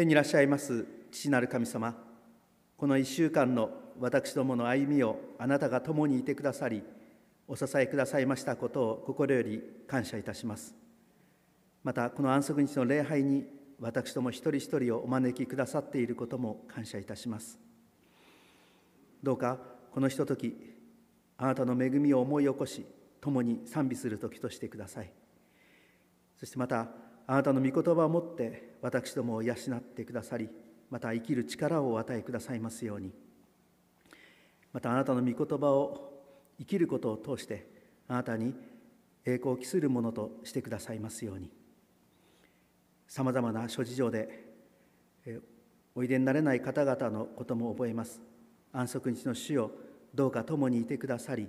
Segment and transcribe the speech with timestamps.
[0.00, 1.94] 天にいらっしゃいます父なる神様
[2.78, 3.68] この1週間の
[3.98, 6.82] 私どもの歩みをあなたが共にいてくださり
[7.46, 10.74] お支えくださいましたことを心より感謝いたします。
[11.84, 13.44] またこの安息日の礼拝に
[13.78, 17.58] 私ども一人一人をお招きくださっていることも感謝いたします。
[19.22, 19.58] どうか
[19.92, 20.56] このひととき
[21.36, 22.86] あなたの恵みを思い起こし
[23.20, 25.12] 共に賛美する時としてください。
[26.38, 26.88] そしてまた
[27.30, 30.50] あなたの御言葉をもって私どもを養ってくださり
[30.90, 33.12] また生きる力をお与えくださいますように。
[34.72, 36.24] またあなたの御言葉を
[36.58, 37.68] 生きることを通して
[38.08, 38.52] あなたに
[39.24, 41.52] 栄光を期するものとしてくださいますように。
[43.06, 44.52] さまざまな諸事情で
[45.94, 48.20] おいでになれない方々のことも覚えます。
[48.72, 49.70] 安息日の主よ
[50.16, 51.48] どうか共にいてくださり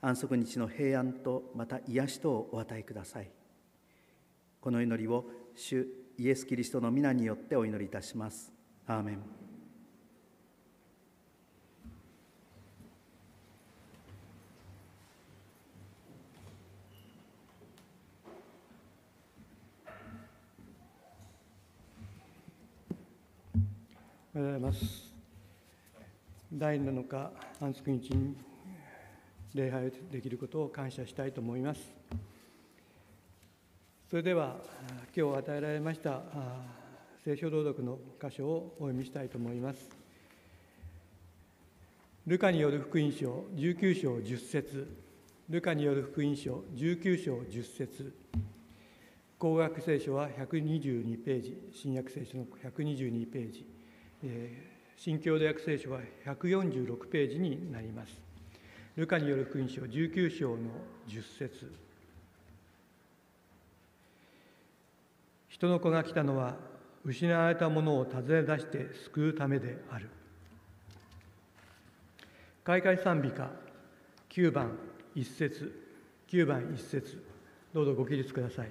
[0.00, 3.30] 安息日の平安とまた癒しとをお与えください。
[4.68, 5.24] この祈りを
[5.56, 8.52] 主イエス・キリストの皆によってお祈りいたします。
[8.86, 9.18] アーメン
[24.34, 25.14] おはようございます。
[26.52, 28.36] 第7日安息日に
[29.54, 31.80] 礼拝できることを感謝したいと思います。
[34.08, 34.56] それでは
[35.14, 36.22] 今日与えられました
[37.26, 39.90] 聖書朗読の箇所をお読みしたいと思います。
[42.26, 44.96] ルカによる福音書19章10節。
[45.50, 48.14] ルカによる福音書19章10節。
[49.38, 51.58] 工学聖書は122ページ。
[51.74, 53.66] 新約聖書の122ページ、
[54.24, 58.18] え、新共同訳聖書は146ページになります。
[58.96, 60.70] ルカによる福音書19章の
[61.08, 61.87] 10節。
[65.58, 66.54] 人の子が来たのは
[67.04, 70.08] 失われたものを尋ね出して救うためである。
[72.62, 73.50] 開会賛美歌
[74.30, 74.78] 9番
[75.16, 75.84] 1節
[76.28, 77.24] 9番1節
[77.74, 78.68] どうぞご起立ください。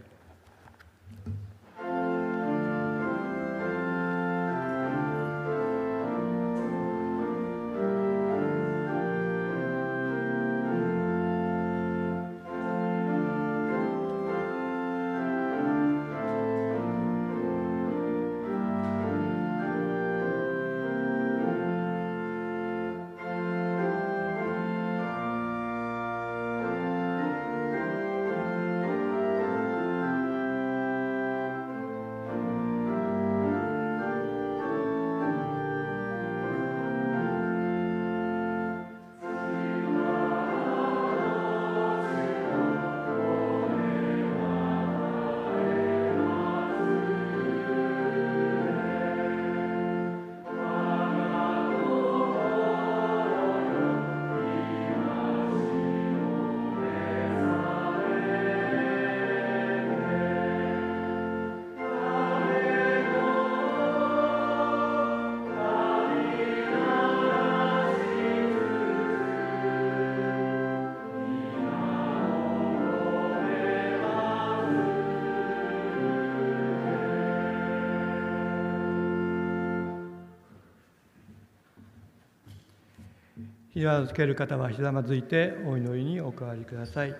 [83.77, 87.15] ひざをつける方はひざまずいてお祈りにお代わりください。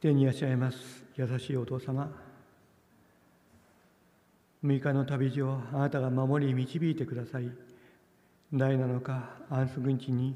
[0.00, 2.10] 天にいらっしゃいます優しいお父様。
[4.64, 7.48] 6日の旅路をあなたが守り導いてください。
[8.52, 10.34] 第7日安息日に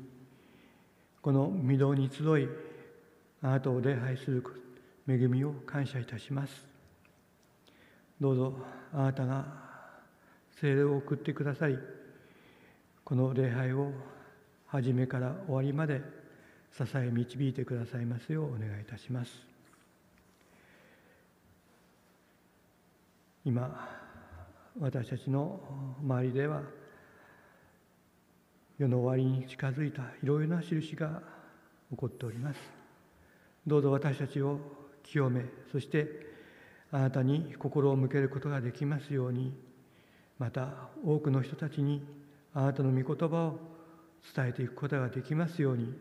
[1.20, 2.48] この御堂に集い
[3.42, 4.44] あなたを礼拝する
[5.08, 6.71] 恵みを感謝いたします。
[8.22, 8.54] どうぞ
[8.94, 9.44] あなたが
[10.60, 11.76] 聖霊を送ってくださり
[13.02, 13.90] この礼拝を
[14.68, 16.00] 初めから終わりまで
[16.70, 19.32] 支え導いてくださいますようお願いいたします。
[23.44, 23.90] 今
[24.78, 25.58] 私たちの
[26.00, 26.62] 周りでは
[28.78, 31.20] 世の終わりに近づいたいろいろな印が
[31.90, 32.60] 起こっております。
[33.66, 34.60] どうぞ私たちを
[35.02, 36.31] 清めそして
[36.92, 39.52] あなたに心を向けることができますように
[40.38, 40.68] また
[41.04, 42.02] 多くの人たちに
[42.54, 43.58] あなたの御言葉を
[44.34, 45.92] 伝えていくことができますように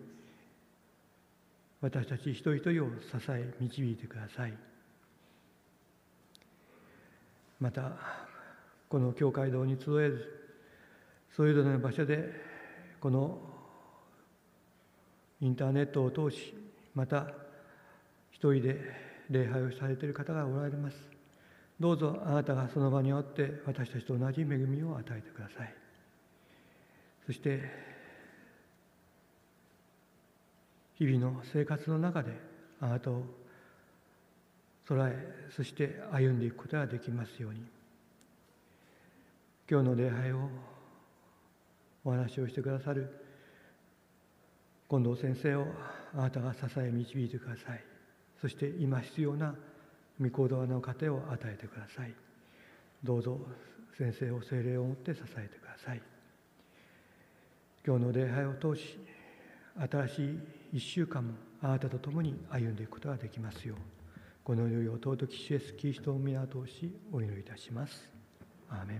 [1.80, 4.54] 私たち一人一人を支え導いてください。
[7.60, 7.94] また
[8.90, 10.42] この教会堂に集えず
[11.36, 12.30] それぞれの場所で
[13.00, 13.40] この
[15.40, 16.54] インターネットを通し
[16.94, 17.28] また
[18.32, 20.98] 一人で礼拝をされている方がおられます。
[21.80, 25.74] どうぞあなたがその場によって私たちと同じ恵みを与えてください。
[27.26, 27.62] そして
[30.96, 32.34] 日々の生活の中で
[32.82, 33.24] あなたを
[34.88, 37.64] 捉えそして歩んでいくことができますように。
[39.70, 40.50] 今日の礼拝を
[42.04, 43.10] お話をしてくださる
[44.90, 45.68] 近藤先生を
[46.14, 47.91] あなたが支え導いてください。
[48.42, 49.56] そして今必要な
[50.20, 52.14] 御行動の糧を与えてください。
[53.04, 53.40] どうぞ
[53.98, 56.02] 先生を精霊を持って支えてください。
[57.86, 59.00] 今日の礼拝を通し
[59.90, 60.40] 新しい
[60.74, 63.78] 一週間もあなたと共に歩んでいくことができますよう
[64.44, 68.10] この世を尊き主イエスキリストを皆通しお祈りいたします。
[68.70, 68.96] アーメ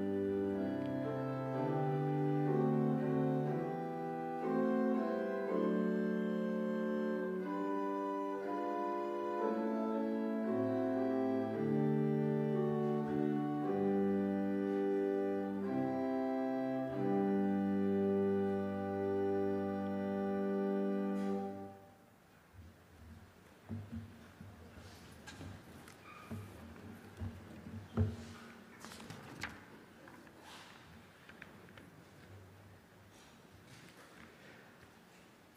[0.00, 0.03] ン。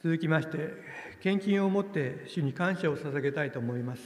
[0.07, 0.69] 続きまして
[1.21, 4.03] 献金をもって主に感謝を捧げたいと思います。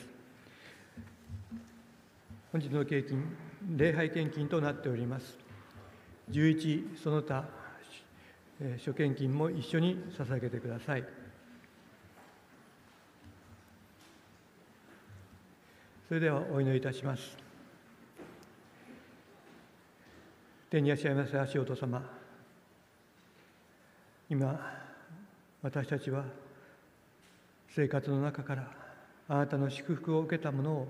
[2.52, 3.24] 本日の献金
[3.78, 5.38] 礼拝献金となっております。
[6.32, 7.46] 11その他
[8.80, 11.04] 諸献金も一緒に捧げてください。
[16.08, 17.38] それではお祈りいたします。
[20.72, 22.02] 天にいらっしゃいます足音様。
[24.32, 24.82] 今
[25.64, 26.26] 私たちは
[27.70, 28.72] 生活の中から
[29.28, 30.88] あなたの祝福を受けたものを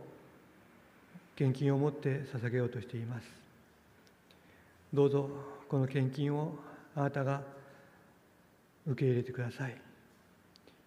[1.35, 3.27] 献金を持って捧げようとしています。
[4.93, 5.29] どうぞ
[5.67, 6.55] この献金を
[6.95, 7.41] あなたが
[8.87, 9.75] 受け入れてください。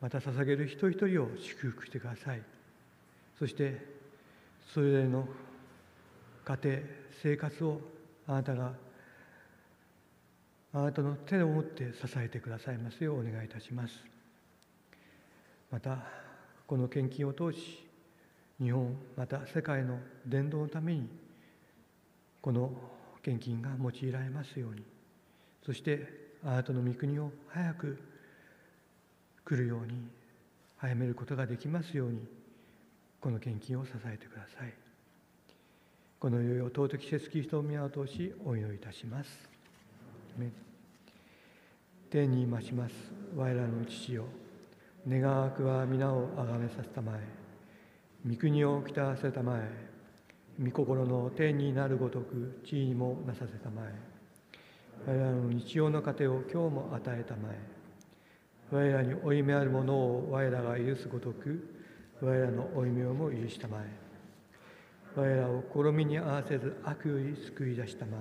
[0.00, 2.42] また捧げる一人一人を祝福してください。
[3.38, 3.84] そして
[4.72, 5.28] それぞれの
[6.44, 6.78] 家庭
[7.22, 7.80] 生活を
[8.26, 8.72] あなたが
[10.76, 13.94] あなたの手を持って支えてくださいますようお願いいたします。
[15.70, 15.98] また
[16.66, 17.84] この献金を通し
[18.60, 21.08] 日本また世界の伝道のために
[22.40, 22.72] この
[23.22, 24.82] 献金が用いられますように。
[25.64, 27.98] そしてあなたの御国を早く
[29.44, 29.94] 来るように
[30.76, 32.18] 早めることができますように
[33.20, 34.74] この献金を支えてください。
[36.18, 39.30] この世を尊き節キリストを宮を通しお祈りいたします。
[42.14, 42.94] 天に増します。
[43.36, 44.24] 我らの父よ。
[45.08, 47.18] 願わくは皆をあがめさせたまえ。
[48.24, 49.68] 御国を来たらせたまえ。
[50.62, 55.10] 御心の天になるごとく地位にもなさせたまえ。
[55.10, 57.58] 我らの日曜の糧を今日も与えたまえ。
[58.70, 61.82] 我らに負い目あるものを我らが許すごとく
[62.20, 63.90] 我らの負い目をも許したまえ。
[65.16, 68.20] 我らを試みに合わせず悪より救い出したまえ。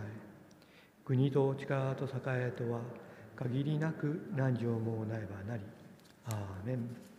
[1.05, 2.79] 国と力と栄えとは
[3.35, 5.63] 限りなく何条もないばなり。
[6.25, 7.12] アーメン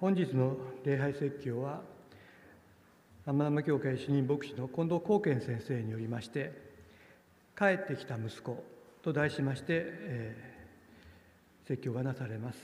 [0.00, 1.82] 本日の礼拝説教は
[3.26, 6.52] 天山教会主任牧師の近藤光健先生によりまして
[7.58, 8.62] 「帰ってきた息子」
[9.02, 12.60] と題しまして、えー、説教がなされます、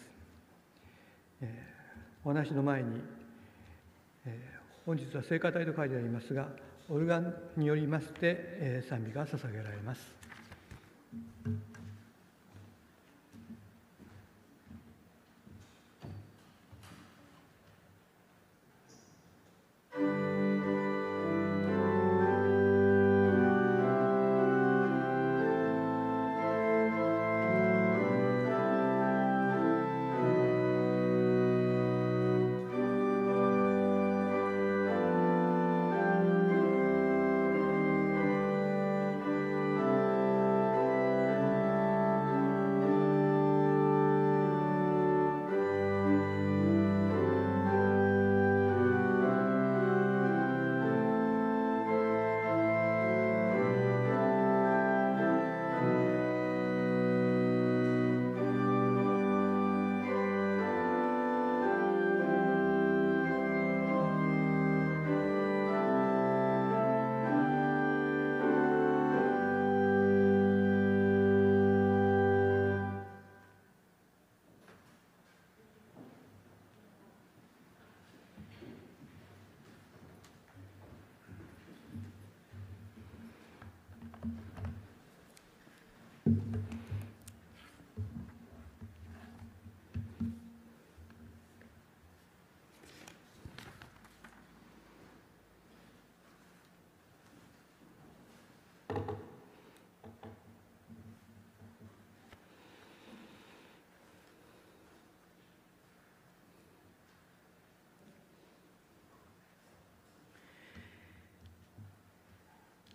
[1.40, 1.48] えー、
[2.24, 3.00] お話の前に、
[4.26, 6.48] えー、本日は聖歌隊と書いてありますが
[6.88, 10.12] オルガンによりまして、え、賛美が捧げられます。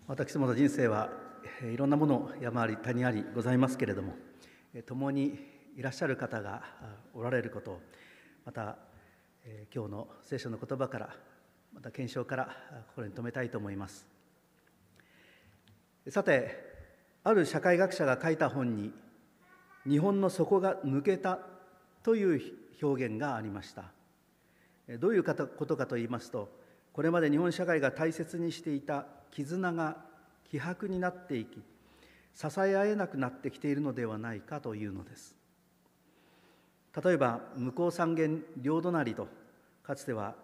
[0.08, 1.10] 私どもの人生は
[1.64, 4.14] いろんなもの山あり谷ありございますけれども
[4.86, 5.40] 共に
[5.76, 6.62] いらっしゃる方が
[7.16, 7.82] おられることを
[8.46, 8.78] また
[9.74, 11.10] 今日の聖書の言葉から
[11.74, 12.56] また検証から
[12.90, 14.06] 心に留めたいと思います。
[16.10, 16.52] さて
[17.24, 18.94] ある社会学者が書いた本に
[19.90, 21.40] 「日本の底が抜けた」
[22.04, 23.86] という表現がありました。
[25.00, 26.56] どういうことかと言いますと
[26.94, 29.98] これまで日本社会が大切にしていた絆が
[30.50, 31.62] 希薄になっていき
[32.34, 35.36] 支え合えなくなってきているのではないかというのです。
[37.04, 39.28] 例えば向こう三軒両隣と
[39.84, 40.36] かつては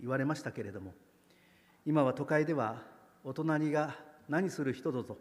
[0.00, 0.94] 言われましたけれども
[1.84, 2.82] 今は都会では
[3.22, 3.94] お隣が
[4.28, 5.18] 何する人ぞと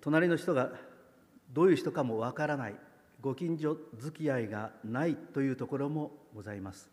[0.00, 0.72] 隣の人が
[1.52, 2.74] どういう人かもわからない
[3.20, 6.90] ご近所付き合いがないというところもございます。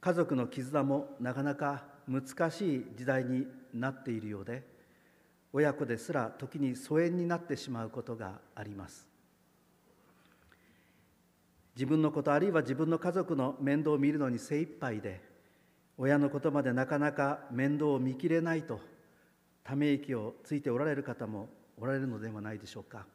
[0.00, 4.62] 家族の絆もなかなか難しい時代になっているようで
[5.52, 9.06] 親子ですら時に疎遠になってしまうことがあります。
[11.74, 15.20] 自分のことあるいは自分の家族の面倒を見るのに精一杯で
[15.98, 18.80] 親のことまでなかなか面倒を見きれないと
[19.62, 21.48] ため息をついておられる方も
[21.78, 23.06] おられるのではないでしょうか。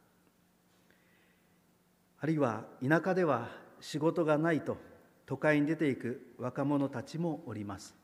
[2.19, 4.77] あるいは田舎では仕事がないと
[5.25, 8.00] 都会に出ていく若者たちもおります。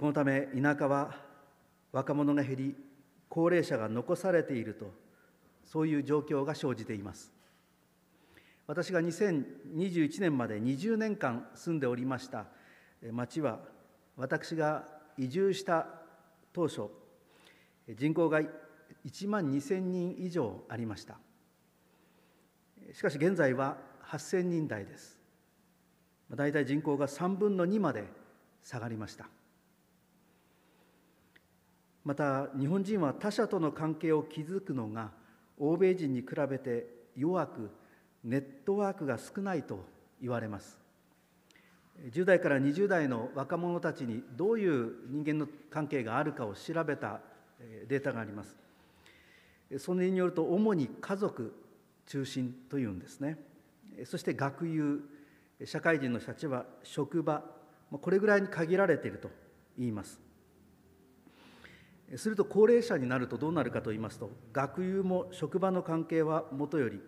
[0.00, 1.14] このため田舎は
[1.92, 2.74] 若者が減り
[3.28, 4.90] 高齢者が残されていると
[5.66, 7.30] そういう状況が生じています。
[8.66, 12.46] 私が2021年まで20年間住んでおりました
[13.12, 13.58] 町は
[14.16, 14.86] 私が
[15.18, 15.86] 移住した
[16.54, 16.84] 当初
[17.94, 18.40] 人口が
[19.04, 21.18] 1万2000人以上ありました。
[22.94, 23.76] しかし現在は
[24.06, 25.18] 8000人台です。
[26.34, 28.04] 大体人口が3分の2まで
[28.62, 29.28] 下がりました。
[32.04, 35.10] また日本人は他者との関係を築くのが
[35.58, 36.86] 欧米人に比べて
[37.16, 37.70] 弱く
[38.24, 39.84] ネットワークが少ないと
[40.20, 40.78] 言われます。
[42.12, 47.20] 10代から20代の若者たちにどういう人間の関係があるかを調べた
[47.88, 48.56] データがあります。
[49.78, 51.54] それによると主に家族
[52.06, 53.38] 中心というんですね。
[54.06, 55.00] そして学友
[55.64, 57.44] 社会人の人たちは職場
[57.90, 59.30] これぐらいに限られていると
[59.78, 60.18] 言います。
[62.16, 67.00] すると高齢者になるとどうなるかと言いますと学友も職場の関係はもとより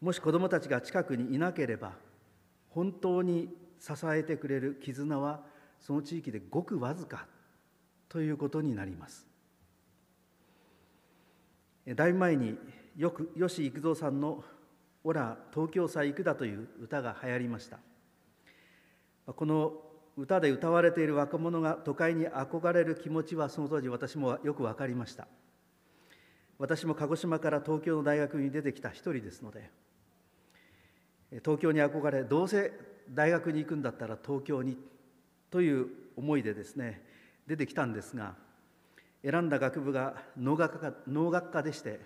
[0.00, 1.92] もし子どもたちが近くにいなければ
[2.68, 3.48] 本当に
[3.80, 5.42] 支えてくれる絆は
[5.80, 7.26] その地域でごくわずか
[8.08, 9.26] ということになります。
[11.86, 12.56] だいぶ前に
[12.96, 14.42] よく吉幾三さんの
[15.04, 17.78] 「オラ東京さ行くだ」という歌が流行りました。
[19.26, 19.83] この
[20.16, 25.26] 歌で歌われている若者が都会に憧れる気持ちはその当時私もよく分かりました。
[26.58, 29.70] 私も鹿児島から東京の大学に出てきた一人ですので
[31.44, 32.72] 東京に憧れどうせ
[33.12, 34.78] 大学に行くんだったら東京に
[35.50, 37.02] という思いでですね
[37.48, 38.34] 出てきたんですが
[39.24, 41.98] 選んだ学部が農学科農学科でして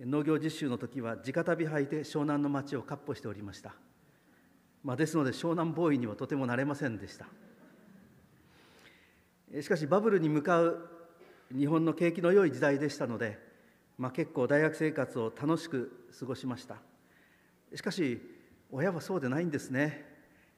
[0.00, 3.74] 農業実習の時は直旅履いて湘南の町を闊歩しておりました、
[4.82, 7.26] まあ、ですので湘南ボーイにはとてもなれませんでした。
[9.60, 10.88] しかしバブルに向かう
[11.56, 13.38] 日本の景気の良い時代でしたので、
[13.98, 16.76] まあ、結構大学生活を楽しく過ごしました。
[17.74, 18.20] しかし
[18.70, 20.08] 親はそうでないんですね。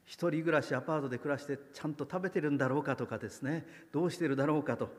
[0.04, 3.66] 一人暮らしアパートで暮らしてちゃんと食べてるんだろうかとかですね。
[3.92, 4.90] どうしてるだろうかと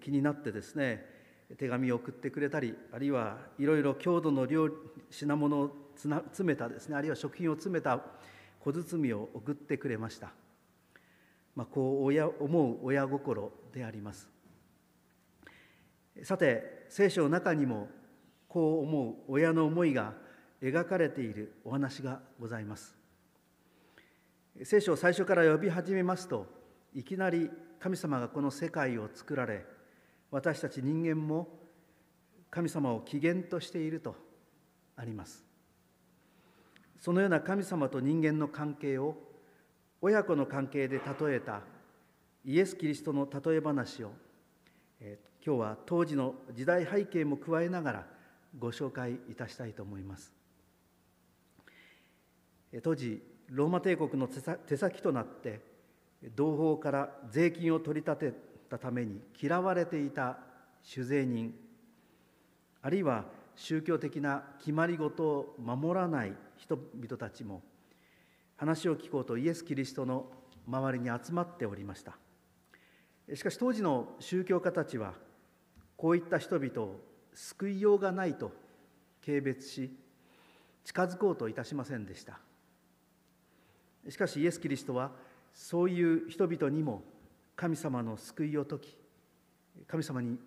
[0.00, 1.04] 気になってですね
[1.58, 4.70] 手紙を送ってくれたりあるいはいろいろ郷土の料
[5.10, 8.00] 品物を詰めたですねあるいは食品を詰めた
[8.60, 10.32] 小包を送ってくれました、
[11.56, 14.28] まあ、こう親思う親心であります。
[16.22, 17.88] さて聖書の中にも
[18.48, 20.12] こう思う親の思いが
[20.60, 22.94] 描かれているお話がございます。
[24.64, 26.46] 聖書を最初から読み始めますと
[26.94, 29.64] いきなり神様がこの世界を作られ
[30.30, 31.48] 私たち人間も
[32.50, 34.16] 神様を起源としていると
[34.96, 35.49] あります。
[37.00, 39.16] そのような神様と人間の関係を
[40.02, 41.62] 親子の関係で例えた
[42.44, 44.12] イエス・キリストの例え話を
[45.00, 48.06] え今日は当時の時代背景も加えながら
[48.58, 50.32] ご紹介いたしたいと思います。
[52.82, 55.60] 当時ローマ帝国の手先となって
[56.36, 58.34] 同胞から税金を取り立て
[58.68, 60.38] たために嫌われていた
[60.84, 61.52] 酒税人
[62.82, 63.24] あるいは
[63.56, 67.62] 宗教的な決まり事を守らない人々たちも
[68.56, 70.30] 話を聞こうとイエス・キリストの
[70.68, 72.18] 周りに集まっておりました。
[73.34, 75.14] しかし当時の宗教家たちは
[75.96, 77.00] こういった人々を
[77.32, 78.52] 救いようがないと
[79.24, 79.96] 軽蔑し
[80.84, 82.38] 近づこうといたしませんでした。
[84.08, 85.12] しかしイエス・キリストは
[85.54, 87.02] そういう人々にも
[87.56, 88.96] 神様の救いを説き
[89.86, 90.38] 神様に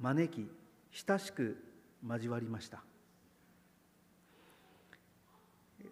[0.00, 0.48] 招き
[0.90, 1.56] 親しく
[2.06, 2.82] 交わりました。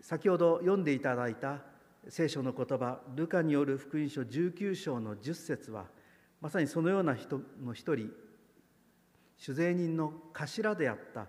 [0.00, 1.61] 先ほど読んでいただいた
[2.09, 5.87] 聖書の言葉ルカによる福音書19章の10節は
[6.40, 8.11] まさにそのような人の一人
[9.38, 11.26] 酒税人の頭であった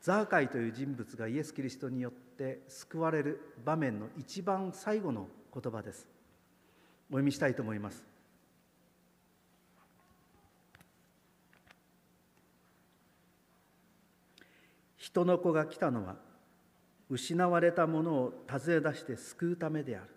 [0.00, 6.06] ザーカイという人物がイエス・キリストによって救われる場面の一番最後の言葉です。
[7.08, 8.04] お読みしたいと思います。
[14.96, 16.16] 人の子が来たのは
[17.08, 20.10] 失われたものを尋ね出して救うためである。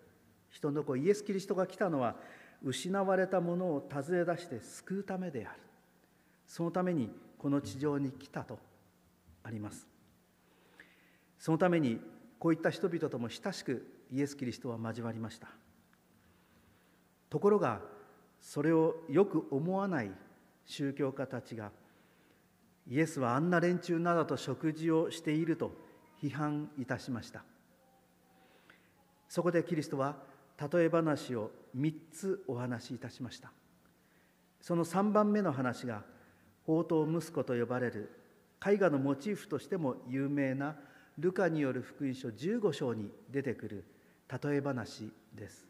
[0.50, 2.16] 人の子イエス・キリストが来たのは
[2.62, 5.60] 失われたものを尋ね出して救うためである。
[6.46, 8.58] そのためにこの地上に来たと
[9.44, 9.86] あります。
[11.38, 12.00] そのために
[12.38, 15.48] こういった人々とも親しくイエス・キリストは交わりました。
[17.30, 17.80] ところが
[18.40, 20.10] それをよく思わない
[20.64, 21.70] 宗教家たちが
[22.88, 25.72] イエスはあんな連中などと食事をしていると
[26.22, 27.42] 批判いたしました。
[29.28, 30.16] そこでキリストは
[30.72, 33.52] 例え話を3つお話しいたしました。
[34.60, 36.02] その3番目の話が
[36.66, 38.10] 宝刀息子と呼ばれる
[38.64, 40.76] 絵画のモチーフとしても有名な
[41.18, 43.84] ルカによる福音書15章に出てくる
[44.42, 45.69] 例え話です。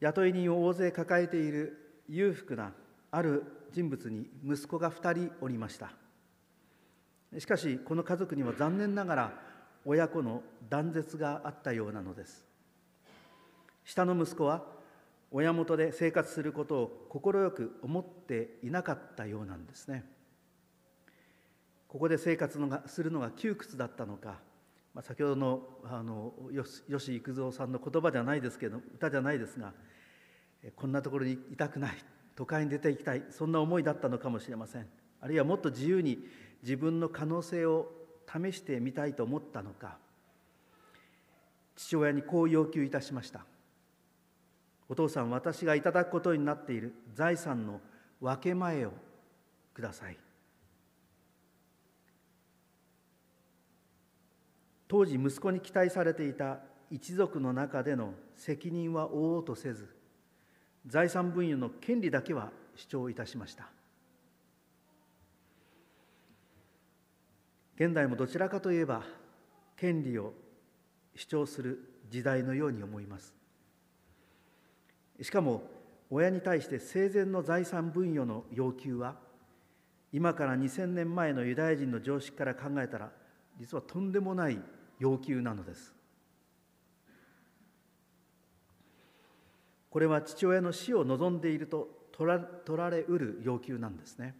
[0.00, 2.72] 雇い人を大勢抱えている裕福な
[3.10, 5.92] ある人物に息子が2人おりました。
[7.38, 9.32] しかしこの家族には残念ながら
[9.84, 12.46] 親子の断絶があったようなのです。
[13.84, 14.64] 下の息子は
[15.30, 20.04] 親元で生活することを快く思っていなかったようなんですね。
[21.86, 24.40] ここで生活のがするのが窮屈だったのか、
[24.98, 26.32] まあ、先ほどのあの
[26.90, 29.72] 吉幾三さんの言葉じゃないですけど歌じゃないですが
[30.74, 31.96] こんなところにいたくない
[32.34, 34.88] 都会に出ていきたいそんな思いだったのかもしれません。
[35.20, 36.18] あるいはもっと自由に
[36.64, 37.92] 自分の可能性を
[38.26, 39.98] 試してみたいと思ったのか。
[41.76, 43.44] 父親にこう要求いたしました。
[44.88, 47.80] お父さん私がいただくことになっている財産の
[48.20, 48.92] 分け前を
[49.74, 50.18] ください。
[54.88, 59.88] 当時息子に期待されていた一族の中での責任は負おうとせず
[60.86, 63.68] 財産分与の権利だけは主張いたしました。
[67.76, 69.02] 現代もどちらかといえば
[69.76, 70.32] 権利を
[71.14, 71.78] 主張する
[72.10, 73.34] 時代のように思います。
[75.20, 75.62] しかも
[76.10, 79.16] 親に対して生前の財産分与の要求は
[80.12, 83.10] 今から2000年前のユダヤ人の常識から考えたら
[83.58, 84.58] 実はとんでもない
[84.98, 85.94] 要求なのです。
[89.90, 94.34] これは父親の死を望んでいると取ら取られうる要求なんですね。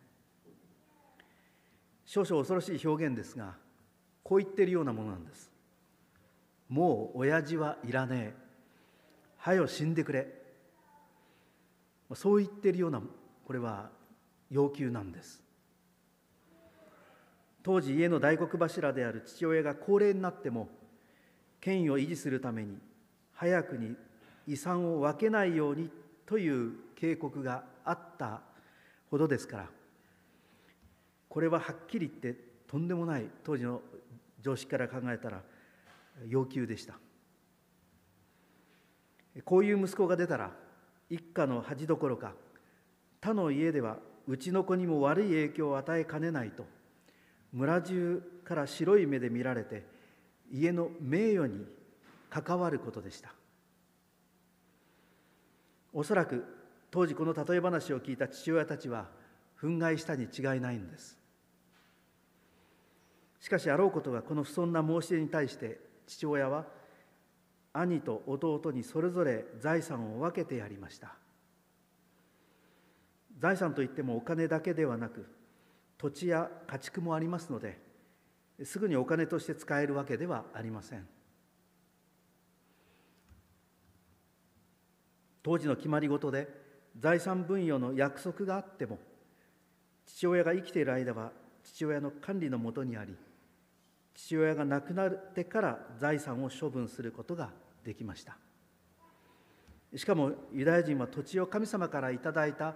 [2.05, 3.55] 少々恐ろしい表現ですが
[4.23, 5.51] こう言ってるようなものなんです。
[6.69, 8.49] もう親父はいらねえ。
[9.39, 10.27] はよ死んでくれ。
[12.15, 13.01] そう言ってるような
[13.47, 13.91] これは
[14.51, 15.48] 要求なんです。
[17.69, 20.69] 当時家の大黒柱である父親が高齢になっても
[21.61, 22.79] 権威を維持するために
[23.35, 23.95] 早くに
[24.47, 25.91] 遺産を分けないように
[26.25, 28.41] という警告があった
[29.11, 29.67] ほどですから
[31.29, 33.83] これははっきり言ってとんでもない当時の
[34.41, 35.43] 常識から考えたら
[36.27, 36.95] 要求でした。
[39.45, 40.53] こういう息子が出たら
[41.11, 42.33] 一家の恥どころか
[43.21, 46.78] 他の家ではうちの子にも悪い影響を与えかねないと
[47.53, 49.85] 村中から白い目で見られて
[50.53, 51.65] 家の名誉に
[52.31, 53.33] 関わることでした。
[55.93, 56.45] おそらく
[56.91, 59.09] 当時この例え話を聞いた父親たちは
[59.61, 61.19] 憤慨したに違いないんです。
[63.41, 66.67] しかしあろうことがこの不遜な申し出に対して父親は
[67.73, 71.15] 兄と弟にそれぞれ財産を分けてやりました。
[73.39, 75.27] 財産といってもお金だけではなく
[75.99, 77.79] 土地や家畜もありますので
[78.65, 81.07] すぐにお金として使えるわけではありません。
[85.43, 86.49] 当時の決まり事で
[86.99, 88.99] 財産分与の約束があっても
[90.07, 91.33] 父親が生きている間は
[91.63, 93.17] 父親の管理のもとにあり
[94.15, 97.51] 父親が亡くなってから財産を処分することが
[97.85, 98.37] できました。
[99.97, 102.75] しかもユダヤ人は土地を神様からいただいた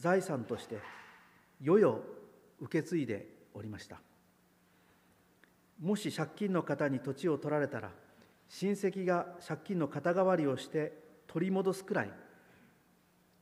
[0.00, 0.78] 財産として
[1.60, 1.98] 世々
[2.60, 4.00] 受け継いでおりました。
[5.80, 7.90] もし借金の方に土地を取られたら
[8.48, 10.92] 親戚が借金の肩代わりをして
[11.26, 12.10] 取り戻すくらい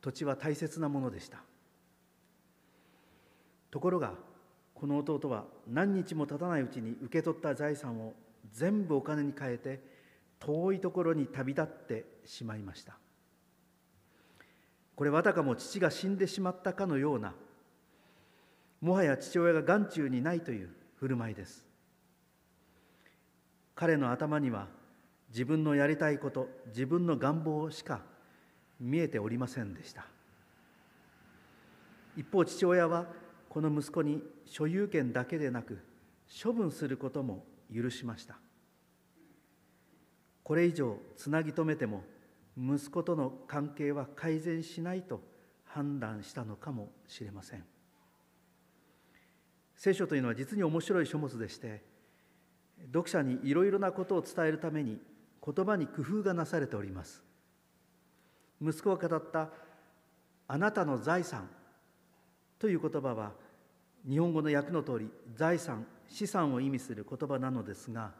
[0.00, 1.38] 土地は大切なものでした。
[3.70, 4.14] ところが
[4.74, 8.14] この弟は何日も経たないうちに受け取った財産を
[8.52, 9.80] 全部お金に変えて
[10.38, 12.98] 遠いところに旅立ってしまいました。
[14.96, 17.34] これはたかも父が死んでしまったかのような
[18.84, 21.66] もはや父親が眼中にないという振る舞いです。
[23.74, 24.68] 彼の頭には
[25.30, 28.02] 自分のやりたいこと自分の願望しか
[28.78, 30.04] 見えておりませんでした。
[32.14, 33.06] 一方父親は
[33.48, 35.78] この息子に所有権だけでなく
[36.42, 38.36] 処分することも許しました。
[40.42, 42.02] これ以上つなぎ止めても
[42.58, 45.22] 息子との関係は改善しないと
[45.64, 47.64] 判断したのかもしれません。
[49.76, 51.82] 聖書というのは実に面白い書物でして
[52.86, 54.98] 読者にいろいろなことを伝えるために
[55.44, 57.22] 言葉に工夫がなされております。
[58.62, 59.50] 息子が語った
[60.48, 61.48] 「あなたの財産」
[62.58, 63.32] という言葉は
[64.08, 68.12] 日本語の訳の通り財産資産を意味する言葉なのですが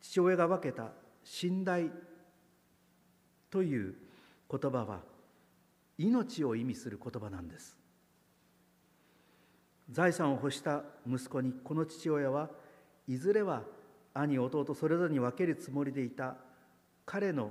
[0.00, 0.92] 父親が分けた
[1.22, 1.90] 「信頼」
[3.50, 3.94] という
[4.50, 5.02] 言葉は
[5.98, 7.79] 命を意味する言葉なんです。
[9.90, 12.50] 財産を欲した息子にこの父親は
[13.08, 13.62] いずれは
[14.14, 16.36] 兄弟それぞれに分けるつもりでいた
[17.06, 17.50] 彼の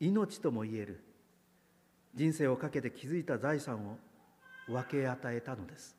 [0.00, 1.02] 命ともいえる。
[2.14, 3.98] 人生をかけて築いた財産を
[4.68, 5.96] 分け与えたのです。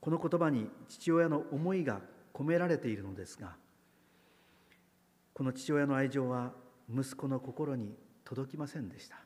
[0.00, 2.00] この言葉に父親の思いが
[2.32, 3.56] 込められているのですが
[5.34, 6.52] この父親の愛情は
[6.88, 7.94] 息子の心に
[8.24, 9.16] 届きませんでした。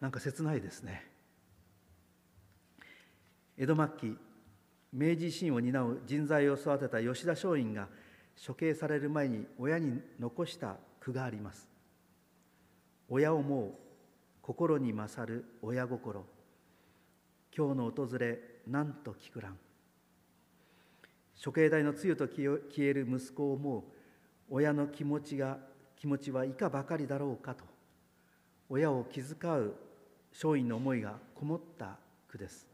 [0.00, 1.11] なんか切ないですね。
[3.58, 4.16] 江戸末期
[4.92, 7.88] 明治維新を担う人材を育てた吉田松陰が
[8.46, 11.68] 処刑される前に親に残した句があります。
[13.08, 13.72] 親を思う
[14.40, 16.24] 心に勝る親心。
[17.56, 19.58] 今日の訪れなんと聞くらん。
[21.42, 23.82] 処刑台の露と消える息子を思う
[24.48, 25.58] 親の気持ちが
[25.96, 27.64] 気持ちはいかばかりだろうかと
[28.68, 29.74] 親を気遣う
[30.32, 32.71] 松陰の思いがこもった句です。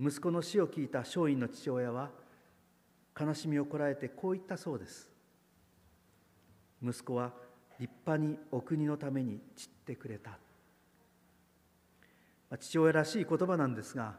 [0.00, 2.10] 息子の死を聞いた松陰の父親は
[3.18, 5.08] 悲しみをこらえてこう言ったそうです。
[6.80, 7.32] 息子は
[7.80, 10.38] 立派にお国のために散ってくれた。
[12.58, 14.14] 父親らしい言葉なんですが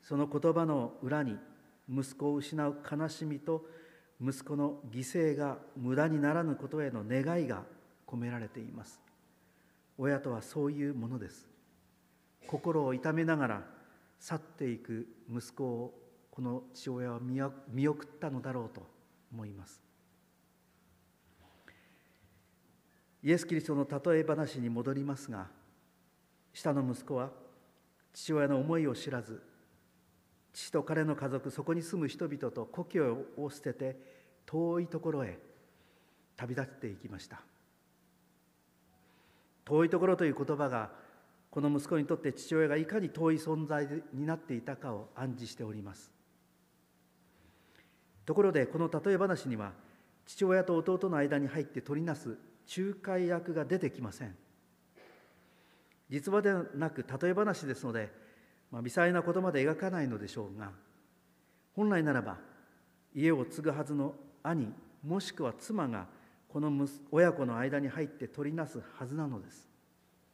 [0.00, 1.36] その言葉の裏に
[1.90, 3.66] 息子を失う悲しみと
[4.20, 7.64] 息子の犠牲が無駄にならぬことへの願いが
[8.06, 9.00] 込められています。
[9.98, 11.48] 親とはそういうものです。
[12.46, 13.75] 心を痛めながら
[14.18, 15.94] 去っていく息子を
[16.30, 18.86] この父親は見送ったのだろうと
[19.32, 19.82] 思います。
[23.22, 25.48] イエス・キリストの例え話に戻りますが
[26.52, 27.30] 下の息子は
[28.12, 29.42] 父親の思いを知らず
[30.52, 33.96] 父と彼の家族そこに住む人々と故郷を捨てて
[34.46, 35.38] 遠いところへ
[36.36, 37.40] 旅立っていきました。
[39.64, 40.92] 遠いところという言葉が
[41.50, 46.12] この息子にとって父親がいかに遠い存在になっていたかを暗示しております。
[48.24, 49.72] ところでこの例え話には
[50.26, 52.36] 父親と弟の間に入って取りなす
[52.76, 54.36] 仲介役が出てきません。
[56.10, 58.10] 実話ではなく例え話ですので、
[58.70, 60.70] まあ、微細なことまで描かないのでしょうが
[61.74, 62.38] 本来ならば
[63.14, 64.72] 家を継ぐはずの兄
[65.04, 66.06] もしくは妻が
[66.48, 69.68] この親子の間に入って取りなすはずなのです。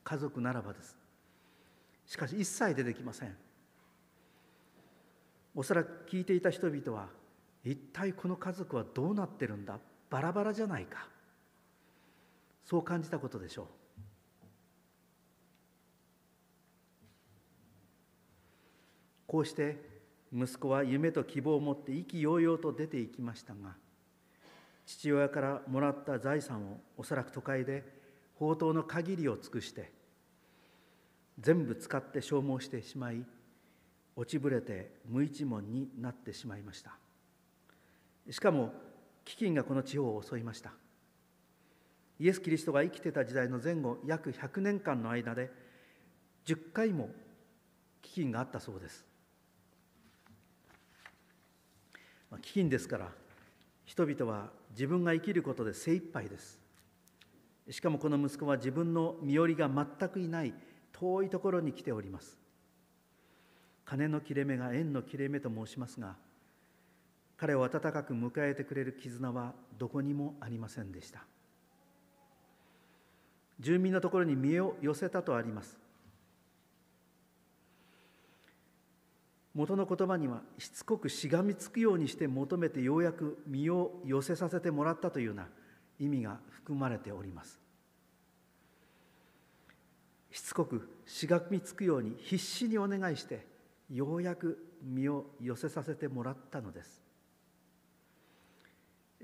[0.04, 1.01] 家族ならばです。
[2.12, 3.34] しかし一切出てきません。
[5.54, 7.08] おそらく聞いていた人々は
[7.64, 9.78] 一体この家族はどうなってるんだ？
[10.10, 11.08] バラバラじゃないか。
[12.66, 13.66] そう感じたことでしょう。
[19.26, 19.78] こうして
[20.30, 23.74] 息子は夢と希望を持って意気揚々と出ていきましたが
[24.84, 27.82] 父親からもらった財産をおそらく都会で
[28.34, 30.01] 宝刀の限りを尽くして
[31.38, 33.24] 全部使って消耗してしまい
[34.16, 36.92] 落ちぶれて無一文になってしまいました。
[38.30, 38.72] しかも
[39.24, 40.72] 飢饉がこの地方を襲いました。
[42.18, 45.50] イエス・キリストが生きてた時代の前後約100年間の間で
[46.46, 47.10] 10回も
[48.02, 49.04] 飢饉があったそうです。
[52.30, 53.08] 飢饉ですから
[53.84, 56.60] 人々は自分が生きることで精一杯です。
[57.70, 60.52] しかもこの息子は自分の身寄りが全くいない
[61.02, 62.38] 遠いところに来ております。
[63.84, 66.14] 金の切れ目が縁の切れ目と申しますが
[67.36, 71.24] 彼を温かく迎えてくれる絆はどこにもありませんでした。
[73.58, 75.76] 住民のところに身を寄せたとあります。
[79.54, 85.48] 元の言葉にはしつこくしがみつくようにして求めてようやく身を寄せさせてもらったというような
[85.98, 87.58] 意味が含まれております。
[90.32, 93.46] しつこくしがみつくように必死にお願いして
[93.90, 97.02] ようやく身を寄せさせてもらったのです。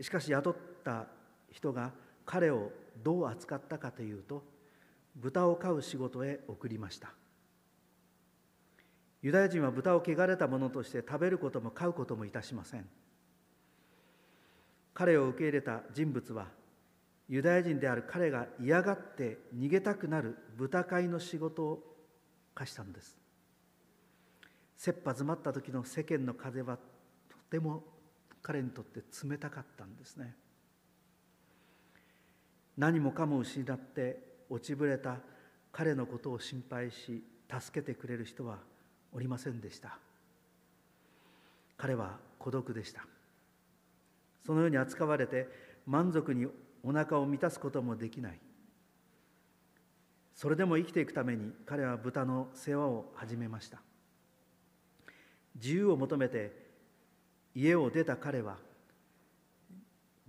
[0.00, 1.06] しかし雇った
[1.50, 1.92] 人が
[2.24, 2.70] 彼を
[3.02, 4.44] どう扱ったかというと
[5.16, 7.12] 豚を飼う仕事へ送りました。
[9.22, 12.86] ユダヤ人は豚を汚れたものとして食べることも飼うこともいたしません。
[14.92, 16.57] 彼を受け入れた人物は
[17.28, 21.82] ユダヤ人である彼が嫌がって逃げたくなる豚飼いの仕事を
[22.54, 23.18] 課したのです。
[24.76, 27.84] 切羽詰まった時の世間の風はとても
[28.42, 30.34] 彼にとって冷たかったんですね。
[32.76, 35.18] 何もかも失って落ちぶれた
[35.72, 38.58] 彼のことを心配し助けてくれる人は
[39.12, 39.98] おりませんでした。
[41.76, 43.04] 彼は孤独でした。
[44.46, 45.48] そのように扱われて
[45.86, 46.46] 満足に
[46.88, 48.40] お腹を満たすこともできない。
[50.34, 53.82] それでも生きていくために彼は豚の世話を始めました。
[55.56, 56.50] 自由を求めて
[57.54, 58.56] 家を出た彼は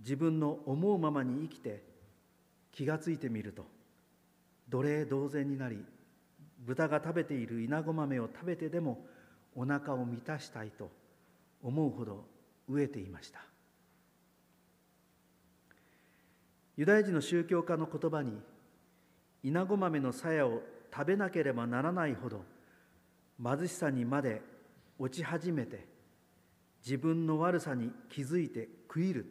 [0.00, 1.82] 自分の思うままに生きて
[2.72, 3.64] 気がついてみると
[4.68, 5.82] 奴隷同然になり
[6.58, 9.06] 豚が食べている稲子豆を食べてでも
[9.54, 10.90] お腹を満たしたいと
[11.62, 12.26] 思うほど
[12.70, 13.49] 飢えていました。
[16.80, 18.32] ユダヤ人の宗教家の言葉に
[19.42, 22.42] 稲子豆の鞘を食べなければならないほど
[23.44, 24.40] 貧しさにまで
[24.98, 25.86] 落ち始めて
[26.82, 29.26] 自分の悪さに気づいて食いる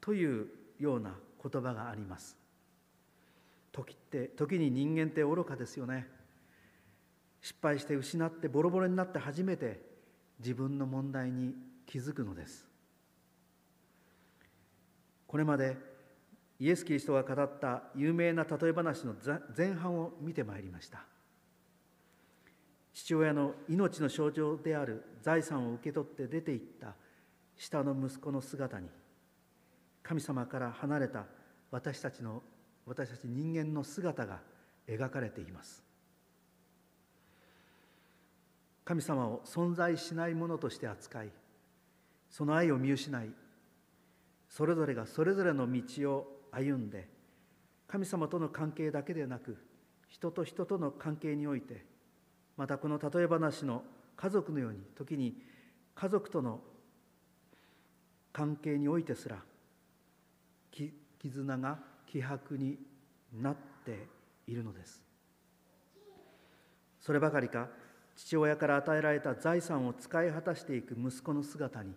[0.00, 0.48] という
[0.80, 2.36] ような言葉があります。
[3.70, 6.08] 時って時に人間って愚かですよね。
[7.42, 9.80] 失敗して失ってボロボロになって初めて
[10.40, 11.54] 自分の問題に
[11.86, 12.66] 気づくのです。
[15.28, 15.93] これまで
[16.60, 19.14] イエス・キリストが語った有名な例え話の
[19.56, 21.04] 前半を見てまいりました。
[22.92, 26.94] 父親の命の象徴である財産を受け取って出て行った
[27.56, 28.88] 下の息子の姿に
[30.02, 31.24] 神様から離れた
[31.72, 32.42] 私たちの
[32.86, 34.38] 私たち人間の姿が
[34.86, 35.82] 描かれています。
[38.84, 41.30] 神様を存在しないものとして扱い
[42.30, 43.30] その愛を見失い
[44.48, 47.08] それぞれがそれぞれの道を歩んで
[47.86, 49.56] 神様との関係だけでなく
[50.08, 51.84] 人と人との関係において
[52.56, 53.82] またこの例え話の
[54.16, 55.34] 家族のように時に
[55.94, 56.60] 家族との
[58.32, 59.38] 関係においてすら
[60.70, 62.78] 絆が希薄に
[63.32, 64.06] なって
[64.46, 65.02] いるのです。
[67.00, 67.68] そればかりか
[68.16, 71.92] 父親から与えられた財産を使い果たしていく息子の姿に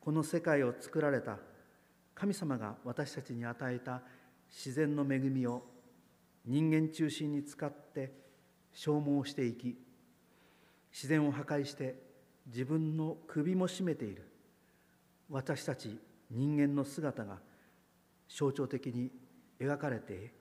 [0.00, 1.38] この世界を作られた
[2.14, 4.02] 神様が私たちに与えた
[4.48, 5.62] 自然の恵みを
[6.46, 8.12] 人間中心に使って
[8.72, 9.76] 消耗していき
[10.92, 11.96] 自然を破壊して
[12.46, 14.30] 自分の首も絞めている。
[15.30, 15.98] 私たち
[16.30, 17.38] 人間の姿が
[18.28, 19.10] 象徴的に
[19.58, 20.32] 描かれて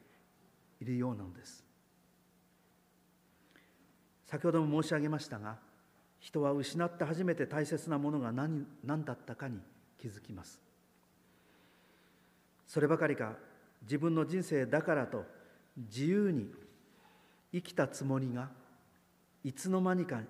[0.81, 1.63] いるようなのです。
[4.25, 5.57] 先ほども申し上げましたが
[6.19, 9.59] 人は失って初めて大切なものが何何だったかに
[9.97, 10.62] 気づきます。
[12.67, 13.35] そればかりか
[13.83, 15.25] 自分の人生だからと
[15.77, 16.51] 自由に
[17.51, 18.49] 生きたつもりが
[19.43, 20.21] いつの間にか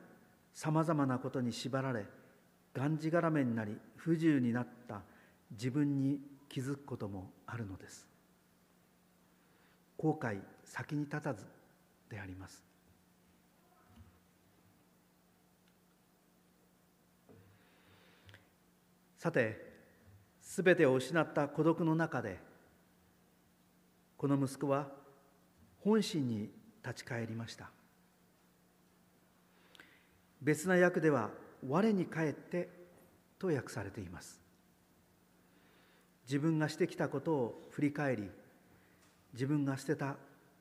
[0.54, 2.06] さまざまなことに縛られ
[2.74, 5.02] がんじがらめになり不自由になった
[5.52, 6.20] 自分に
[6.50, 8.08] 気づくこともあるのです。
[9.98, 11.46] 後悔先に立たず
[12.10, 12.64] であります。
[19.18, 19.73] さて
[20.54, 22.38] すべてを失った孤独の中で
[24.18, 24.88] この息子は
[25.80, 26.52] 本心に
[26.86, 27.72] 立ち返りました。
[30.44, 31.32] 別な訳では
[31.68, 32.70] 「我に返って」
[33.40, 34.40] と訳されています。
[36.26, 38.30] 自分がしてきたことを振り返り
[39.34, 40.18] 自分が捨てた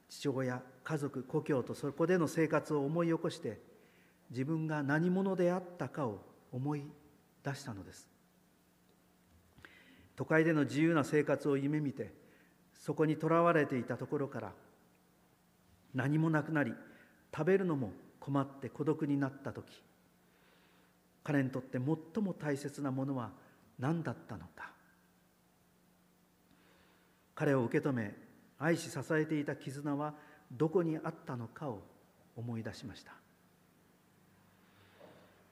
[0.09, 3.61] 父親家族故郷とそこでの生活を思い起こして
[4.31, 6.83] 自分が何者であったかを思い
[7.45, 8.12] 出したのです。
[10.17, 12.13] 都会での自由な生活を夢見て
[12.75, 14.53] そこにとらわれていたところから
[15.95, 16.75] 何もなくなり
[17.35, 19.83] 食べるのも困って孤独になった時
[21.25, 23.31] 彼にとって最も大切なものは
[23.79, 24.73] 何だったのか。
[27.35, 28.15] 彼を受け止め
[28.59, 30.15] 愛し支えていた絆は
[30.53, 31.83] どこにあったのかを
[32.37, 33.13] 思い出しました。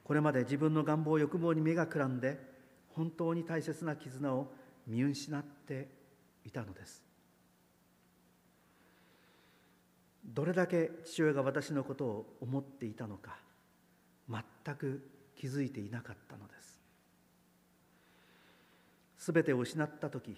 [0.04, 2.38] これまで自分の願望欲望に目がくらんで
[3.00, 4.52] 本当に大切な絆を
[4.86, 5.88] 見失って
[6.44, 7.02] いたのです。
[10.22, 13.38] どれだけ父親が私のことを思っていたのか
[14.28, 15.00] 全く
[15.34, 16.78] 気づいていなかったのです。
[19.16, 20.36] すべてを失った時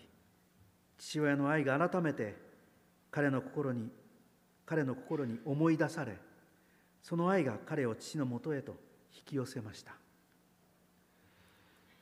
[0.98, 2.36] 父親の愛が改めて
[3.10, 3.90] 彼の心に
[4.66, 6.16] 彼の心に思い出され
[7.02, 8.76] その愛が彼を父のもとへと
[9.12, 10.01] 引き寄せました。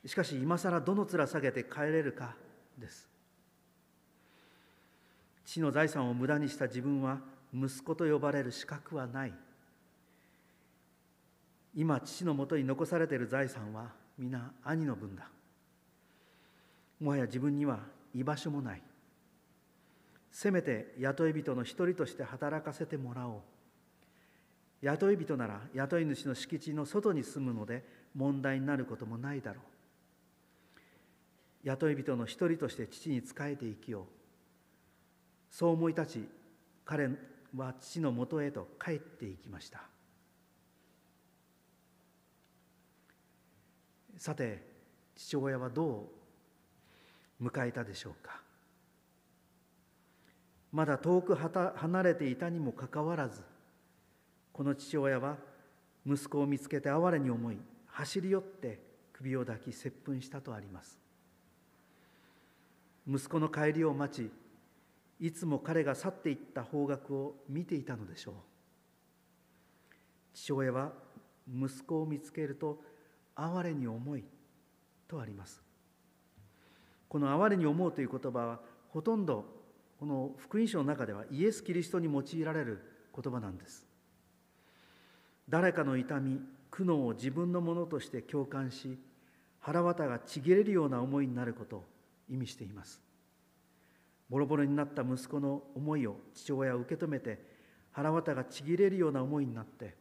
[0.06, 2.34] しかし今更どの面下げて帰れるか？
[2.78, 3.06] です。
[5.44, 7.18] 父の財産を無駄にした自分は
[7.52, 9.32] 息子と呼ばれる資格はない。
[11.74, 15.28] 今父のもとに残されている財産は皆兄の分だ。
[17.00, 17.80] もはや自分には
[18.14, 18.82] 居場所もない。
[20.32, 23.40] せめて雇い人の一人として働かせてもらおう。
[24.82, 27.84] 雇い人なら雇い主の敷地の外に住むので
[28.14, 29.64] 問題になることもないだろう。
[31.62, 34.04] 雇い人の一人として父に仕えて生きよう。
[35.50, 36.28] そう思い立ち
[36.84, 37.08] 彼
[37.56, 39.82] は父のもとへと帰っていきました。
[44.16, 44.62] さて
[45.16, 46.10] 父親はど
[47.40, 48.40] う迎えたでしょうか。
[50.72, 53.42] まだ遠く離れていたにもかかわらず
[54.52, 55.36] この父親は
[56.06, 58.78] 息子を見つけて哀れに思い走り寄って
[59.12, 60.98] 首を抱き接吻したとあります。
[63.08, 64.30] 息子の帰りを待ち
[65.20, 68.34] いつも彼が去っていった方角を見ていたのでしょう。
[70.32, 70.92] 父親は
[71.46, 72.80] 息子を見つけると
[73.34, 74.24] 哀れに思い
[75.06, 75.62] とあります。
[77.08, 79.44] この哀れに思うという言葉はほとんど
[79.98, 82.82] この福音書の中ではイエス・キリストに用いられる
[83.14, 83.84] 言葉なんです。
[85.48, 86.40] 誰かの痛み
[86.70, 88.98] 苦悩を自分のものとして共感し
[89.58, 91.84] 腹渡がちぎれるような思いになること
[92.30, 93.00] 意味しています。
[94.30, 97.44] ボロボロになった息子の思いを父親は受け止めて
[97.90, 99.96] 腹渡がちぎれるような思いになって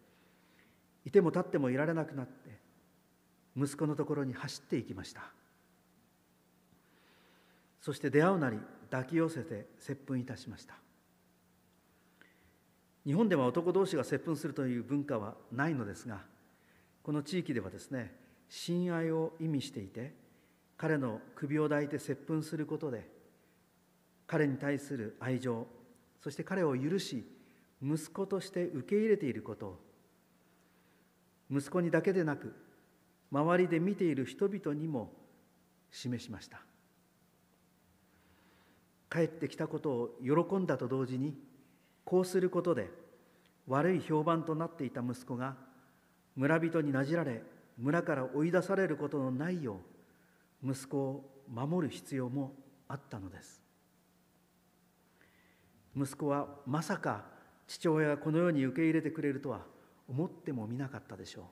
[1.04, 2.60] いても立ってもいられなくなって
[3.58, 5.24] 息子のところに走っていきました。
[7.82, 8.60] そして出会うなり
[8.92, 10.76] 抱き寄せて接吻いたしました。
[13.06, 16.20] 日本では男同士が接吻するという文化はないのですが
[17.02, 18.14] この地域ではですね
[18.50, 20.14] 親愛を意味していて
[20.80, 23.06] 彼の首を抱いて接吻することで
[24.26, 25.68] 彼に対する愛情
[26.24, 27.26] そして彼を許し
[27.84, 29.68] 息子として受け入れていること。
[29.68, 29.80] を
[31.52, 32.54] 息子にだけでなく
[33.32, 35.12] 周りで見ている人々にも
[35.92, 36.62] 示しました。
[39.12, 41.36] 帰ってきたことを喜んだと同時に
[42.06, 42.90] こうすることで
[43.68, 45.56] 悪い評判となっていた息子が
[46.36, 47.42] 村人になじられ
[47.80, 49.99] 村から追い出されることのないよう
[50.64, 52.54] 息子を守る必要も
[52.88, 53.62] あったのです。
[55.96, 57.26] 息子はまさか
[57.68, 59.62] 父親がこのように受け入れてくれるとは
[60.08, 61.44] 思ってもみなかったでしょう。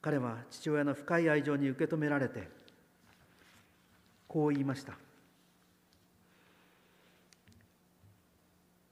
[0.00, 2.48] 彼は父親の深い愛情に受け止められて
[4.26, 4.94] こう言いました。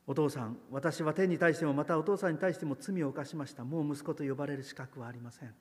[0.06, 3.64] お父さん私は天に対してもまたお父さんに対しても罪を犯しました。
[3.64, 5.54] もう息子と呼ばれる資格はありません。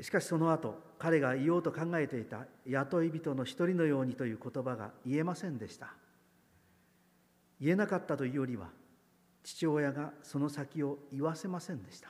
[0.00, 5.94] しかしその後彼が言おうと考えていた雇い人の一人のようにという言葉が言えませんでした。
[7.60, 8.68] 言えなかったというよりは
[9.42, 12.08] 父親がその先を言わせませんでした。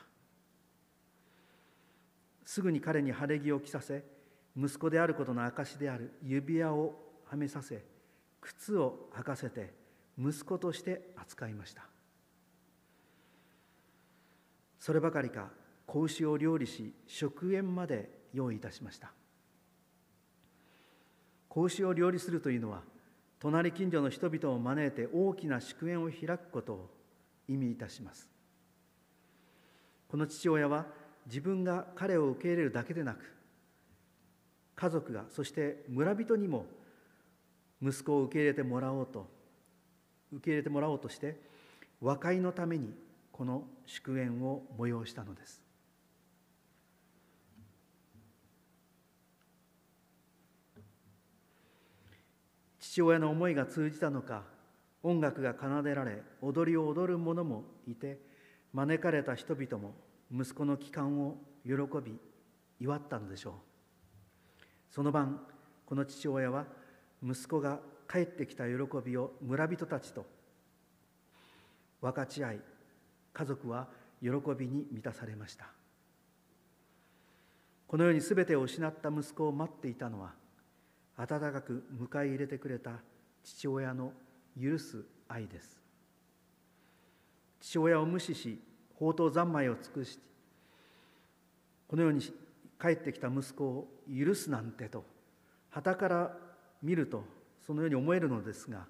[2.45, 4.05] すぐに彼に晴れ着を着させ
[4.57, 7.85] 息子であることの証である指輪をはめさせ
[8.41, 9.75] 靴を履かせて
[10.19, 11.87] 息子として扱いました。
[14.79, 15.51] そればかりか
[15.87, 19.13] 子牛を料理し食塩まで用意いたしました。
[21.49, 22.83] 子牛を料理するというのは
[23.39, 26.91] 隣近所の人々を招いて大きな祝宴を開くことを
[27.49, 28.29] 意味いたします。
[30.09, 30.87] この父親は
[31.27, 33.19] 自分が彼を受け入れるだけでなく
[34.75, 36.67] 家族がそして村人にも
[37.83, 39.29] 息子を受け入れてもらおうと
[40.33, 41.41] 受け入れてもらおうとして
[42.01, 42.95] 和解のために
[43.33, 45.66] この祝宴を催したのです。
[52.97, 54.45] 父親の思いが通じたのか
[55.03, 58.19] 音楽が奏でられ踊りを踊る者もいて
[58.73, 59.93] 招かれた人々も
[60.33, 61.73] 息子の帰還を喜
[62.03, 62.19] び
[62.81, 63.53] 祝ったのでしょう。
[64.91, 65.43] その晩
[65.85, 66.65] この父親は
[67.23, 67.81] 息子が
[68.11, 68.73] 帰ってきた喜
[69.05, 70.25] びを村人たちと
[72.01, 72.61] 分かち合い
[73.35, 73.89] 家族は
[74.23, 75.67] 喜びに満たされました。
[77.89, 80.46] このように全てを失った息子を待っていたのは
[81.17, 82.93] 温かく迎え入れてくれた
[83.43, 84.13] 父親の
[84.61, 85.81] 許す愛です。
[87.61, 88.61] 父親を無視し
[88.95, 90.19] 宝刀三昧を尽くし
[91.89, 92.21] このように
[92.81, 95.05] 帰ってきた息子を許すなんてと
[95.71, 96.37] 旗から
[96.83, 97.25] 見ると
[97.67, 98.87] そのように思えるのですが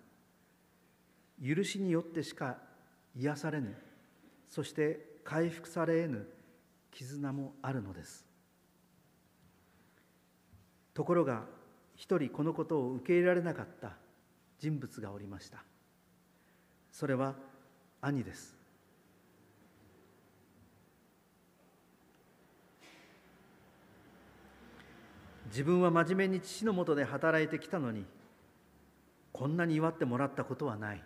[1.42, 2.58] 許しによってしか
[3.16, 3.74] 癒されぬ
[4.50, 6.26] そして回復されぬ
[6.92, 8.24] 絆もあるのです。
[10.94, 11.44] ところが
[11.96, 13.92] 一人このことを受け入れられなかった
[14.58, 15.64] 人物がおりました。
[16.92, 17.34] それは
[18.00, 18.54] 兄です。
[25.46, 28.04] 自分は真面目に父のもとで働いてきたのに
[29.32, 31.02] こんなに祝ってもらったことはない。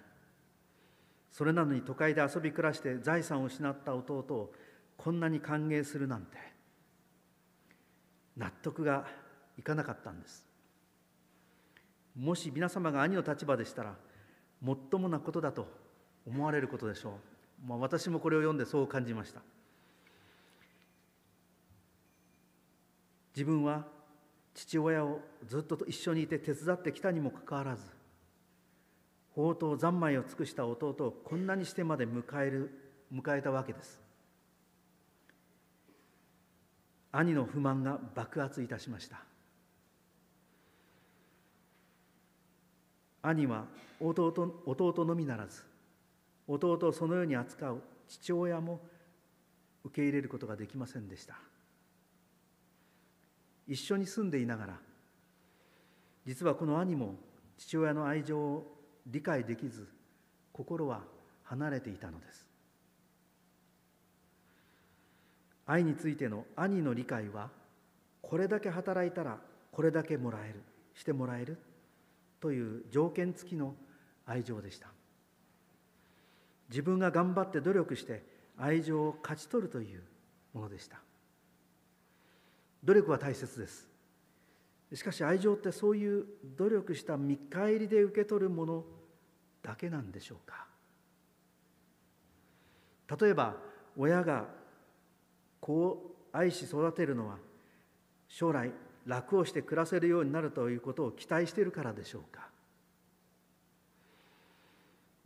[1.31, 4.53] それなのに都会で遊び暮らして財産を失った弟を
[4.97, 6.37] こんなに歓迎するなんて
[8.37, 9.07] 納得が
[9.57, 10.50] いかなかったんです。
[12.21, 13.95] もし皆様が兄の立場でしたら
[14.61, 15.67] もっともなことだと
[16.27, 17.15] 思われることでしょ
[17.65, 19.41] う、まあ、私もこれを読んでそう感じました。
[23.35, 23.87] 自分は
[24.53, 27.85] 父親をずっと一緒にいて手伝ってきたにもかかわらず
[29.35, 32.71] 宝刀三昧を尽くした弟をこんなにしてまで迎える
[33.15, 33.99] 迎えたわけです。
[37.13, 39.30] 兄の不満が爆発いたしました。
[43.23, 43.67] 兄は
[44.01, 44.29] 弟
[44.67, 45.63] 弟のみならず
[46.49, 48.81] 弟をそのように扱う父親も
[49.85, 51.39] 受け入れることができませんでした。
[53.69, 54.79] 一緒に住んでいながら
[56.27, 57.15] 実はこの兄も
[57.57, 59.87] 父親の愛情を理解できず
[60.53, 61.03] 心は
[61.45, 62.47] 離れていたのです。
[65.67, 67.49] 愛についての兄の理解は
[68.23, 69.39] これだけ働いたら
[69.71, 70.63] これだけもらえる
[70.95, 71.59] してもらえる
[72.41, 73.75] という条件付きの
[74.27, 74.89] 愛情でした。
[76.69, 78.25] 自分が頑張って努力して
[78.57, 80.03] 愛情を勝ち取るという
[80.55, 81.01] ものでした。
[82.85, 83.89] 努力は大切です。
[84.95, 86.27] しかし愛情ってそういう
[86.57, 88.85] 努力した見返りで受け取るもの
[89.63, 90.67] だけなんでしょうか。
[93.21, 93.57] 例えば
[93.97, 94.47] 親が
[95.61, 97.39] 子を愛し育てるのは
[98.29, 98.73] 将来
[99.07, 102.49] 楽をして暮らせるようになるということを期待しているからでしょうか？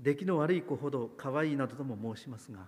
[0.00, 2.58] 出来の悪い子ほど可愛いなどとも申しますが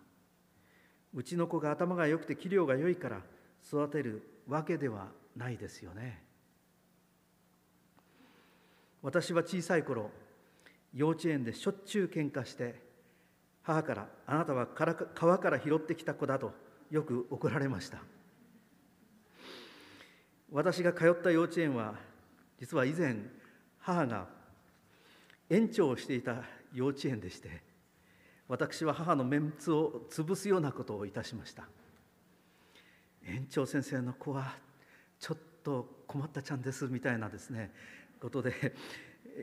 [1.14, 3.20] うちの子が頭が良くて器量が良いから
[3.66, 6.22] 育てるわけではないですよね。
[9.02, 10.10] 私は小さい頃
[10.94, 12.80] 幼稚園でしょっちゅう喧嘩して
[13.62, 16.52] 母から「あなたは川から拾ってきた子だ」と
[16.90, 17.98] よく怒られました。
[20.50, 21.94] 私が通った幼稚園は
[22.58, 23.16] 実は以前
[23.78, 24.26] 母が
[25.50, 26.42] 園長をしていた
[26.72, 27.62] 幼稚園でして
[28.48, 31.64] 私は母のメンツを潰すようなことをいたしました。
[33.28, 34.54] 園長先生の子は
[35.18, 37.72] ちょっと困ったちゃんですみたいなですね
[38.20, 38.74] ことで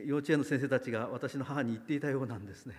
[0.06, 2.74] 幼稚園の先生たちが私の母に言っていたようなんですね、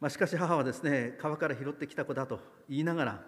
[0.00, 3.22] まあ、しかし母はですね川から拾ってきた子だと言いながら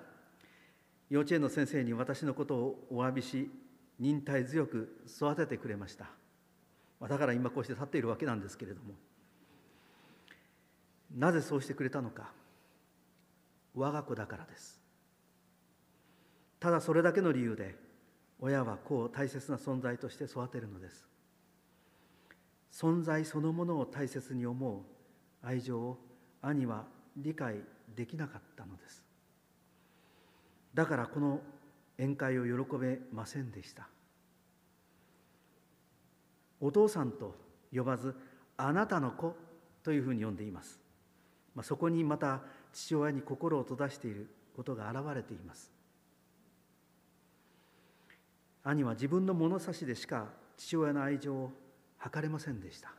[1.09, 3.51] 幼稚園の先生に私のことをお詫びし
[3.99, 6.11] 忍耐強く育ててくれました。
[7.01, 8.95] だから今こうして立っているわけなんですけれども。
[11.17, 12.33] なぜそうしてくれたのか。
[13.75, 14.81] 我が子だからです。
[16.59, 17.77] ただそれだけの理由で
[18.41, 21.07] 親は子を大切な存在として育てるのです。
[22.73, 25.99] 存在そのものを大切に思う愛情を
[26.43, 26.85] 兄は
[27.17, 27.61] 理解
[27.95, 29.06] できなかったのです。
[30.77, 31.41] だからこの
[31.97, 33.89] 宴会を喜べませんでした。
[36.61, 37.35] お父さんと
[37.74, 38.14] 呼ばず
[38.59, 39.35] あなたの子
[39.83, 40.79] というふうに呼んでいます、
[41.55, 45.72] まあ、そこにまた父親に心を閉ざしていることが現れています。
[48.62, 51.53] 兄は自分の物差しでしか父親の愛情を
[51.97, 52.93] 測れませんでした。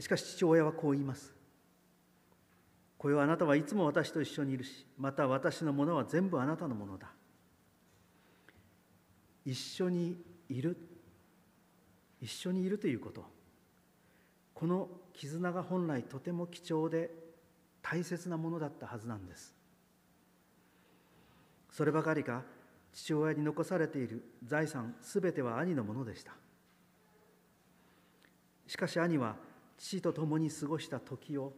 [0.00, 1.34] しかし父親はこう言います
[3.02, 7.10] 「これはあなたはいつも私と一緒にいるしまた私のものは全部あなたのものだ」
[9.44, 10.76] 一緒にいる
[12.20, 13.26] 一緒にいるということ。
[14.54, 17.10] この絆が本来とても貴重で
[17.82, 19.52] 大切なものだったはずなんです。
[21.72, 22.44] そればかりか
[22.92, 26.36] 父親に残されている財産すべては兄のものでした。
[28.68, 29.34] しかし兄は
[29.76, 31.52] 父と共に過ごした時を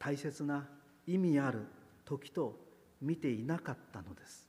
[0.00, 0.66] 大切な
[1.06, 1.66] 意味ある
[2.06, 2.58] 時と
[3.02, 4.48] 見ていなかったのです。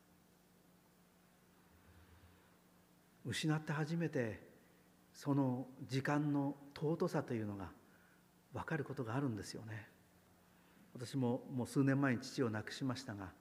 [3.26, 4.40] 失って初めて
[5.14, 7.70] その時間の尊さというのが
[8.54, 9.88] 分かることがあるんですよね。
[10.94, 13.32] 私ももう数年前に父を亡くしましたが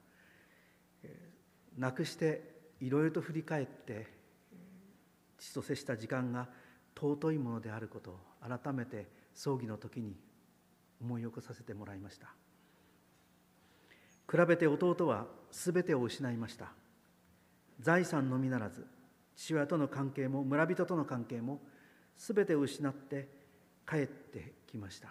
[1.77, 4.07] 亡くしていろいろと振り返って
[5.37, 6.47] 父と接した時間が
[6.95, 10.15] 尊いものであることを改めて葬儀の時に
[11.01, 12.27] 思い起こさせてもらいました。
[14.29, 16.71] 比べて弟は全てを失いました。
[17.79, 18.85] 財産のみならず
[19.35, 21.59] 父親との関係も村人との関係も
[22.17, 23.27] 全てを失って
[23.89, 25.09] 帰ってきました。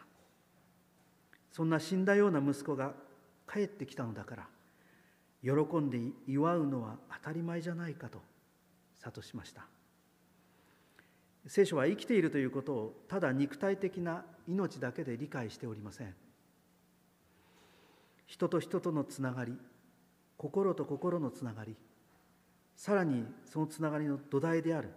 [1.52, 2.94] そんな死んだような息子が
[3.52, 4.46] 帰ってきたのだから
[5.42, 8.20] 喜んで祝うのは当たり前じゃないかと
[9.02, 9.66] 諭しました。
[11.46, 16.14] 聖書は生きているということをただ肉体的な命だけで理解しておりません。
[18.26, 19.58] 人と人とのつながり
[20.36, 21.74] 心と心のつながり
[22.76, 24.90] さらにそのつながりの土台である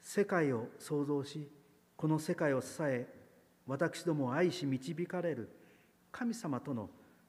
[0.00, 1.46] 世界を創造し
[1.96, 3.06] この世界を支え
[3.66, 5.50] 私どもを愛し導かれる
[6.10, 6.88] 神様との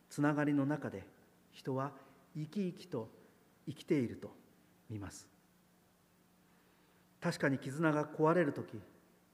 [0.09, 1.03] つながりの中で
[1.51, 1.91] 人は
[2.34, 3.09] 生き生きと
[3.67, 4.32] 生きていると
[4.89, 5.27] 見ます。
[7.22, 8.80] 確かに絆が壊れる時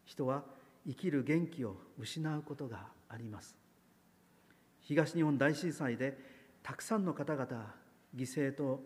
[0.06, 0.44] 人は
[0.88, 3.56] 生きる元気を失うことがあります。
[4.82, 6.18] 東日本大震災で
[6.62, 7.74] たくさんの方々
[8.16, 8.82] 犠牲と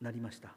[0.00, 0.50] なりました。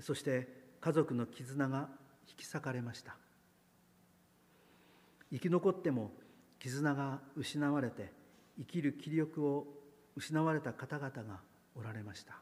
[0.00, 0.48] そして
[0.80, 1.88] 家族の絆が
[2.26, 3.16] 引き裂かれました。
[5.30, 6.10] 生き残っても
[6.58, 8.12] 絆が失われて
[8.58, 9.66] 生きる気力を
[10.16, 11.40] 失われた方々が
[11.74, 12.34] おられました。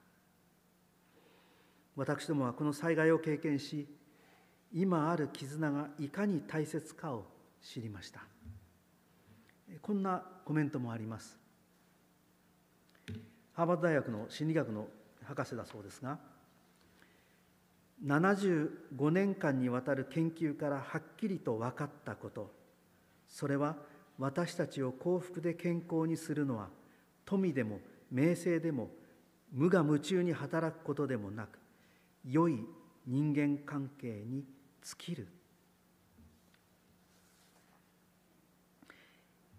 [1.97, 3.87] 私どもはこの災害を経験し
[4.73, 7.27] 今ある絆がいかに大切かを
[7.63, 8.21] 知りました。
[9.83, 11.39] こんなコメントもあります。
[13.53, 14.89] ハーバード大学の心理学の
[15.25, 16.19] 博士だそうですが
[18.05, 22.51] 75年間にわたる研究からはっきりと分かったこと
[23.29, 23.77] それは
[24.19, 26.69] 私たちを幸福で健康にするのは
[27.25, 27.81] 富でも
[28.11, 28.89] 名声でも
[29.53, 31.60] 無我夢中に働くことでもなく
[32.25, 32.65] 良い
[33.07, 34.45] 人間関係に
[34.83, 35.29] 尽きる。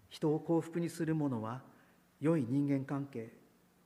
[0.08, 1.62] 人を幸福にするものは
[2.20, 3.32] 良い人間関係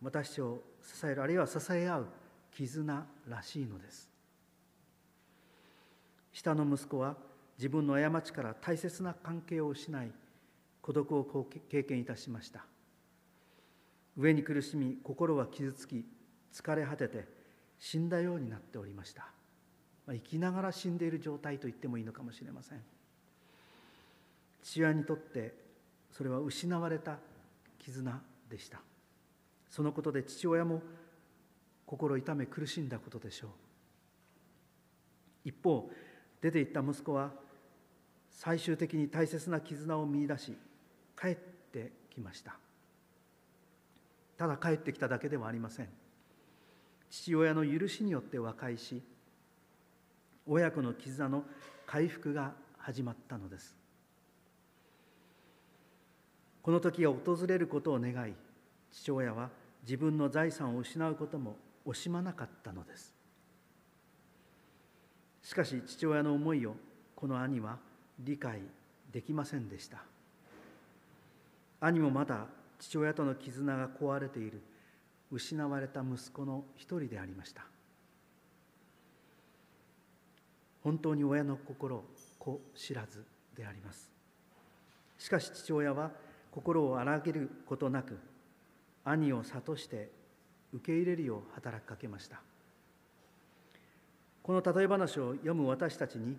[0.02, 2.06] 私を支えるあるいは支え合う
[2.52, 4.10] 絆らしいのです。
[6.32, 7.16] 下の息子は
[7.56, 10.12] 自分の過ちから大切な関係を失い
[10.82, 12.66] 孤独を経験いたしました。
[14.16, 16.04] 上に苦しみ心は傷つき
[16.52, 17.35] 疲れ果てて
[17.78, 19.28] 死んだようになっておりました、
[20.06, 22.82] まあ、生きながら死んでいる状態と言ってもいいのかもしれません。
[24.62, 25.54] 父親にとって
[26.10, 27.18] それは失われた
[27.78, 28.20] 絆
[28.50, 28.80] でした。
[29.70, 30.82] そのことで父親も
[31.84, 33.50] 心痛め苦しんだことでしょう。
[35.44, 35.88] 一方
[36.40, 37.30] 出て行った息子は
[38.30, 40.56] 最終的に大切な絆を見いだし
[41.20, 42.56] 帰ってきました。
[44.36, 45.88] ただ帰ってきただけではありません。
[47.10, 49.02] 父親の許しによって和解し
[50.46, 51.44] 親子の絆の
[51.86, 53.74] 回復が始まったのです。
[56.62, 58.34] この時が訪れることを願い
[58.92, 59.50] 父親は
[59.82, 63.14] 自分の財産を失うことも惜しまなかったのです。
[65.42, 66.74] しかし父親の思いを
[67.14, 67.78] この兄は
[68.18, 68.60] 理解
[69.12, 70.02] できませんでした。
[71.80, 72.46] 兄もまだ
[72.80, 74.60] 父親との絆が壊れている。
[75.30, 77.64] 失われた息子の一人でありました。
[80.82, 82.04] 本当に親の心
[82.38, 83.24] 子知らず
[83.56, 84.10] であります。
[85.18, 86.12] しかし父親は
[86.52, 88.18] 心を荒げることなく
[89.04, 90.10] 兄を諭して
[90.72, 92.40] 受け入れるよう働きかけました。
[94.42, 96.36] この例え話を読む私たちに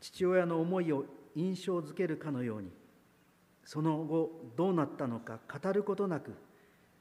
[0.00, 1.04] 父親の思いを
[1.36, 2.70] 印象づけるかのように
[3.64, 6.34] その後どうなったのか語ることなく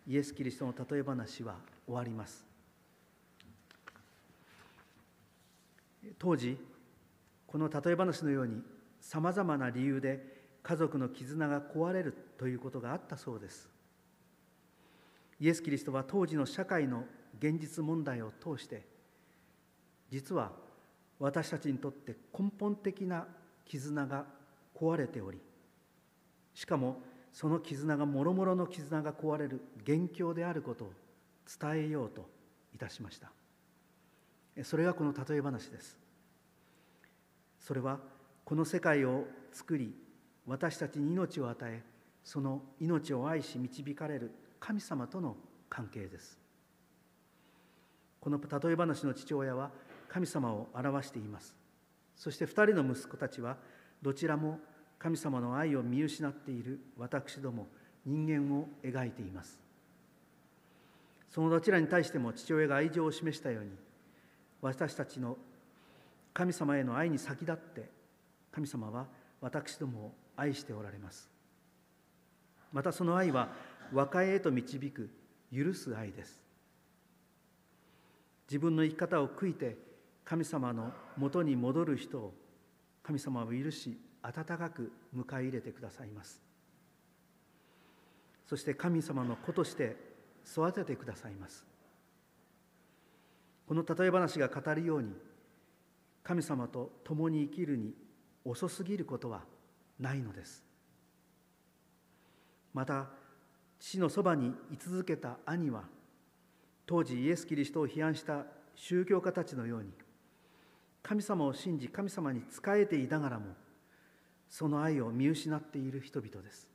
[0.07, 2.45] イエス・キリストの例え話は終わります。
[6.17, 6.57] 当時
[7.45, 8.61] この例え話のように
[9.01, 13.69] さまざまな理由で家族の絆が壊れるということがあったそうです。
[15.39, 17.05] イエス・キリストは当時の社会の
[17.39, 18.83] 現実問題を通して
[20.11, 20.51] 実は
[21.19, 23.25] 私たちにとって根本的な
[23.65, 24.25] 絆が
[24.75, 25.39] 壊れており
[26.53, 27.01] しかも
[27.31, 30.91] その絆がもろもろの絆が壊れる元凶であることを
[31.61, 32.29] 伝えようと
[32.73, 33.31] いたしました。
[34.63, 35.97] それがこの例え話です。
[37.59, 37.99] それは
[38.45, 39.93] この世界を作り
[40.47, 41.83] 私たちに命を与え
[42.23, 45.37] その命を愛し導かれる神様との
[45.69, 46.39] 関係です。
[48.19, 49.71] この例え話の父親は
[50.09, 51.55] 神様を表しています。
[52.15, 53.57] そして2人の息子たちは
[54.01, 54.59] どちらも
[54.99, 57.67] 神様の愛を見失っている私ども
[58.05, 59.59] 人間を描いています。
[61.29, 63.69] そのどちらに対しても父親が愛情を示したように
[64.61, 65.37] 私たちの
[66.33, 67.89] 神様への愛に先立って
[68.51, 69.07] 神様は
[69.41, 71.29] 私どもを愛しておられます。
[72.73, 73.49] またその愛は
[73.93, 75.09] 和解へと導く
[75.53, 76.41] 許す愛です。
[78.47, 79.77] 自分の生き方を悔いて
[80.25, 82.33] 神様のもとに戻る人を
[83.03, 86.41] 神様は許し温かく迎え入れてくださいます。
[88.45, 89.95] そして神様の子として
[90.45, 91.65] 育ててくださいます。
[93.67, 95.13] この例え話が語るように
[96.23, 97.93] 神様と共に生きるに
[98.43, 99.43] 遅すぎることは
[99.99, 100.63] ないのです。
[102.73, 103.07] また
[103.79, 105.83] 父のそばに居続けた兄は
[106.85, 108.45] 当時イエス・キリストを批判した
[108.75, 109.91] 宗教家たちのように
[111.03, 113.47] 神様を信じ神様に仕えていながらも
[114.49, 116.67] その愛を見失っている人々です。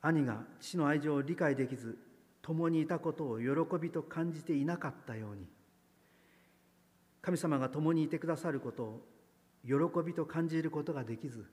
[0.00, 1.98] 兄が父の愛情を理解できず
[2.42, 3.46] 共にいたことを喜
[3.80, 5.46] びと感じていなかったように
[7.20, 9.02] 神様が共にいてくださることを
[9.64, 9.74] 喜
[10.06, 11.44] びと感じることができず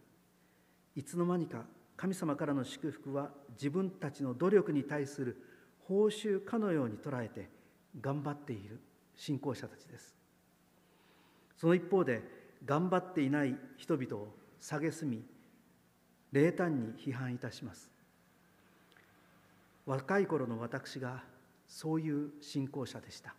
[0.96, 1.66] いつの間にか
[1.98, 5.42] 神様からの祝福は自分たちの努力に対する
[5.88, 7.50] 報酬かのように捉えて
[8.00, 8.80] 頑張っている
[9.16, 10.16] 信仰者たちです。
[11.58, 12.22] その一方で
[12.66, 14.28] 頑張っていない人々を
[14.62, 15.24] 蔑み
[16.32, 17.92] 冷淡に批判いたします。
[19.86, 21.24] 若い頃の私が
[21.68, 23.36] そういう信仰者でした。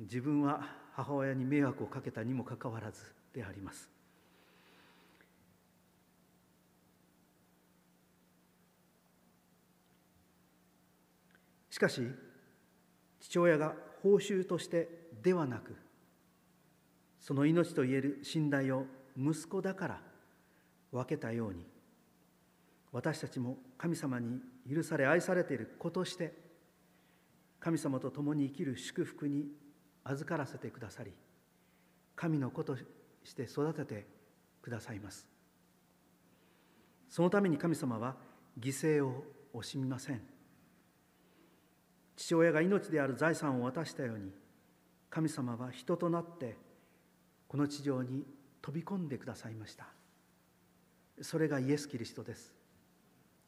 [0.00, 3.00] 自分は母親に迷惑をかけたにもかかわらず
[3.32, 3.88] であります。
[11.70, 12.02] しかし
[13.20, 14.88] 父親が報酬として
[15.22, 15.76] ではなく
[17.20, 20.00] その命といえる信頼を息子だから
[20.90, 21.66] 分けたように
[22.92, 26.32] 私たちも神様に許され愛されている子として
[27.60, 29.46] 神様と共に生きる祝福に
[30.02, 31.12] 預からせてくださり
[32.16, 32.76] 神の子と
[33.22, 34.06] して育てて
[34.62, 35.26] くださいます。
[37.08, 38.16] そのために神様は
[38.58, 40.20] 犠牲を惜しみません。
[42.16, 44.30] 父親が命である財産を渡したように
[45.08, 46.56] 神様は人となって
[47.50, 48.24] この地上に
[48.62, 49.88] 飛び込んでくださいました。
[51.20, 52.54] それがイエス・キリストです。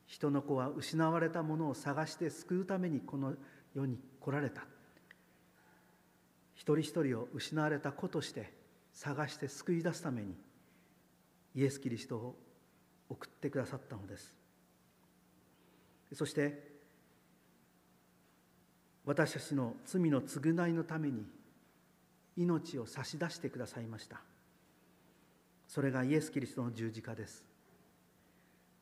[0.06, 3.34] 人の子は失われたものを探して救うためにこの
[3.72, 4.62] 世に来られた。
[6.56, 8.52] 一人一人を失われた子として
[8.92, 10.34] 探して救い出すために
[11.54, 12.36] イエス・キリストを
[13.08, 14.34] 送ってくださったのです。
[16.12, 16.72] そして
[19.04, 21.24] 私たちの罪の償いのために
[22.36, 24.20] 命を差し出してくださいました。
[25.66, 27.44] それがイエス・キリストの十字架です。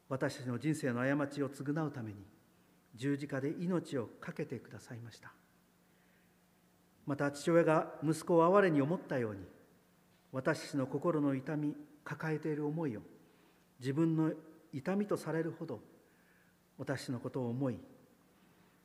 [0.08, 2.16] 私たちの人生の過ちを償うために
[2.96, 5.32] 十字架で命を懸けてくださいました。
[7.06, 9.40] また父親が息子を哀れに思ったように
[10.32, 11.74] 私たちの心の痛み
[12.04, 13.00] 抱えている思いを
[13.80, 14.32] 自分の
[14.72, 15.80] 痛みとされるほど
[16.78, 17.78] 私のことを思い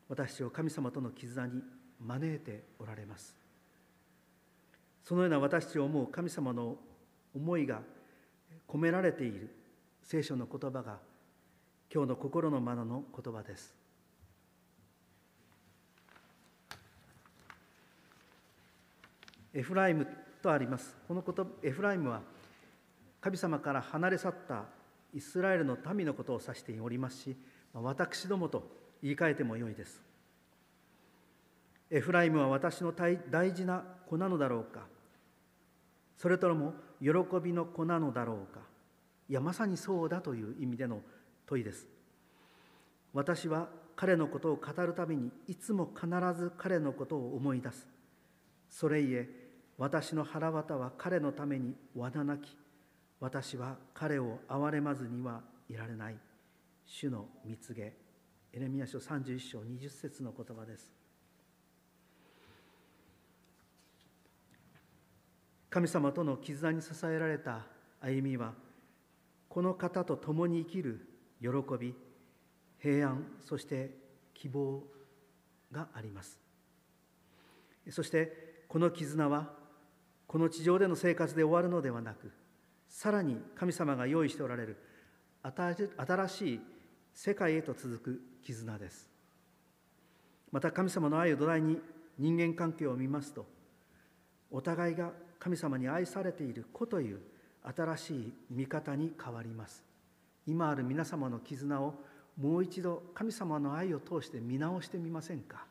[0.10, 1.62] 私を神様との絆に
[2.00, 3.45] 招いておられます。
[5.06, 6.78] そのような私たちを思う神様の
[7.36, 7.82] 思いが
[8.68, 9.56] 込められている
[10.02, 10.98] 聖書の言葉が
[11.94, 13.76] 今日の心のまなの言葉です。
[19.54, 20.08] エフライム
[20.42, 20.98] とあります。
[21.08, 22.22] このことエフライムは
[23.22, 24.66] 神様から離れ去った
[25.14, 27.38] イスラエルの民のことを指しておりますし
[27.74, 28.68] 私どもと
[29.02, 30.02] 言い換えてもよいです。
[31.92, 34.95] エフライムは私の大事な子なのだろうか。
[36.18, 37.10] それとも喜
[37.44, 38.62] びの子なのだろうか？
[39.28, 41.02] いやまさにそうだという意味での
[41.46, 41.88] 問いです。
[43.14, 46.08] 私は彼のことを語るたびにいつも必
[46.38, 47.88] ず彼のことを思い出す。
[48.70, 49.30] それゆえ
[49.78, 52.58] 私の腹渡は彼のためにわななき
[53.20, 56.18] 私は彼を憐れまずにはいられない。
[56.86, 57.94] 主の蜜げ。
[58.54, 60.92] エレミア書31章20節の言葉です。
[65.76, 67.66] 神様との絆に支えられた
[68.00, 68.54] 歩みは
[69.50, 71.06] この方と共に生きる
[71.42, 71.94] 喜び
[72.80, 73.92] 平安そして
[74.34, 74.82] 希望
[75.74, 76.40] があります。
[77.90, 79.50] そしてこの絆は
[80.28, 82.32] この地上での生活で終わるのではなく
[82.88, 84.78] さらに神様が用意しておられる
[85.44, 86.62] 新しい
[87.14, 89.10] 世界へと続く絆です。
[90.54, 91.82] また神様の愛を土台に
[92.18, 93.46] 人間関係を見ますと
[94.50, 95.12] お互いが
[95.46, 97.20] 神様に愛されている子という
[97.62, 99.84] 新しい見方に変わります。
[100.48, 101.94] 今ある皆様の絆を
[102.36, 105.68] もう一度神様の愛を通して見直してみませんか？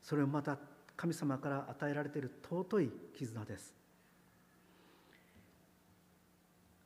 [0.00, 0.58] それをまた
[0.96, 3.74] 神様から与えられている尊い絆です。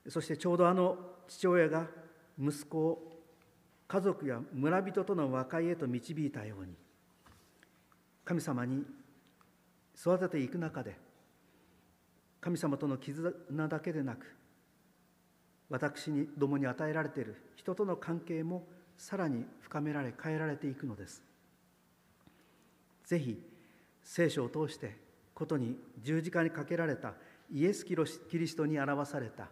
[0.09, 0.97] そしてちょうどあの
[1.29, 1.89] 父親が
[2.39, 3.23] 息子を
[3.87, 6.73] 家族や村人との和解へと導いたように
[8.25, 8.83] 神様に
[9.95, 11.10] 育てていく中で
[12.41, 13.33] 神様との絆
[13.69, 14.27] だけでなく
[15.69, 18.67] 私にどもに与えられている人との関係も
[18.97, 21.23] さらに深められ変えられていくのです。
[23.05, 23.43] ぜひ
[24.03, 24.97] 聖書を通して
[25.35, 27.15] ことに十字架にかけられた
[27.53, 29.49] イエス・キリストに表された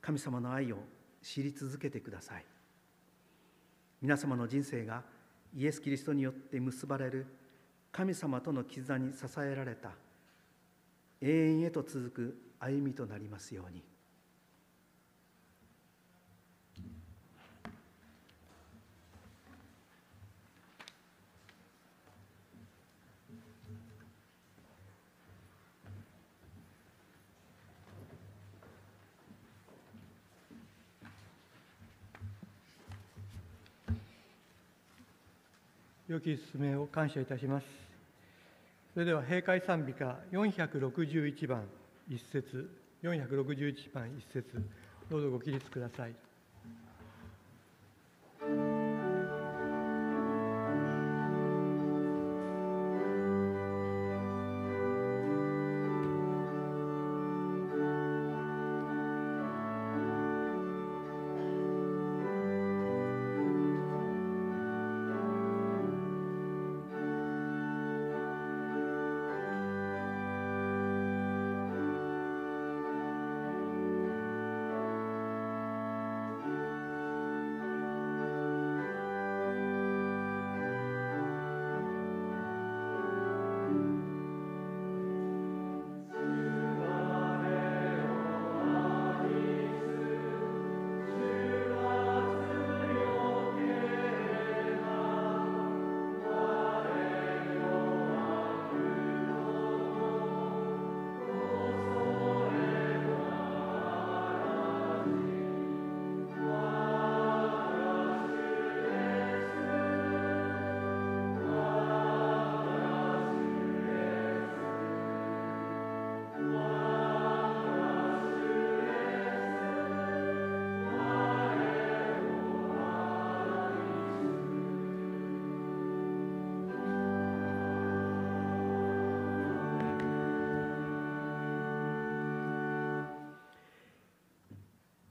[0.00, 0.78] 神様の愛を
[1.22, 2.44] 知り続けてください。
[4.00, 5.02] 皆様の人生が
[5.54, 7.26] イエス・キリストによって結ばれる
[7.92, 9.90] 神様との絆に支えられた
[11.20, 13.84] 永遠へと続く歩みとなりますように。
[36.08, 37.89] 良き勧めを感謝いたします。
[38.92, 41.64] それでは閉会賛美歌461番
[42.10, 42.70] 1節
[43.02, 44.62] 461番1節
[45.08, 46.29] どうぞご起立ください。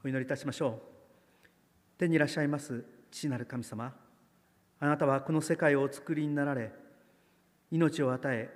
[0.09, 0.73] お祈りいたしましょう。
[1.99, 3.93] 天にいらっしゃいます父なる神様
[4.79, 6.71] あなたはこの世界をお作りになられ
[7.69, 8.49] 命を与え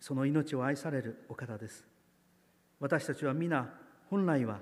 [0.00, 1.84] その命を愛されるお方です。
[2.80, 3.68] 私たちは皆
[4.08, 4.60] 本来は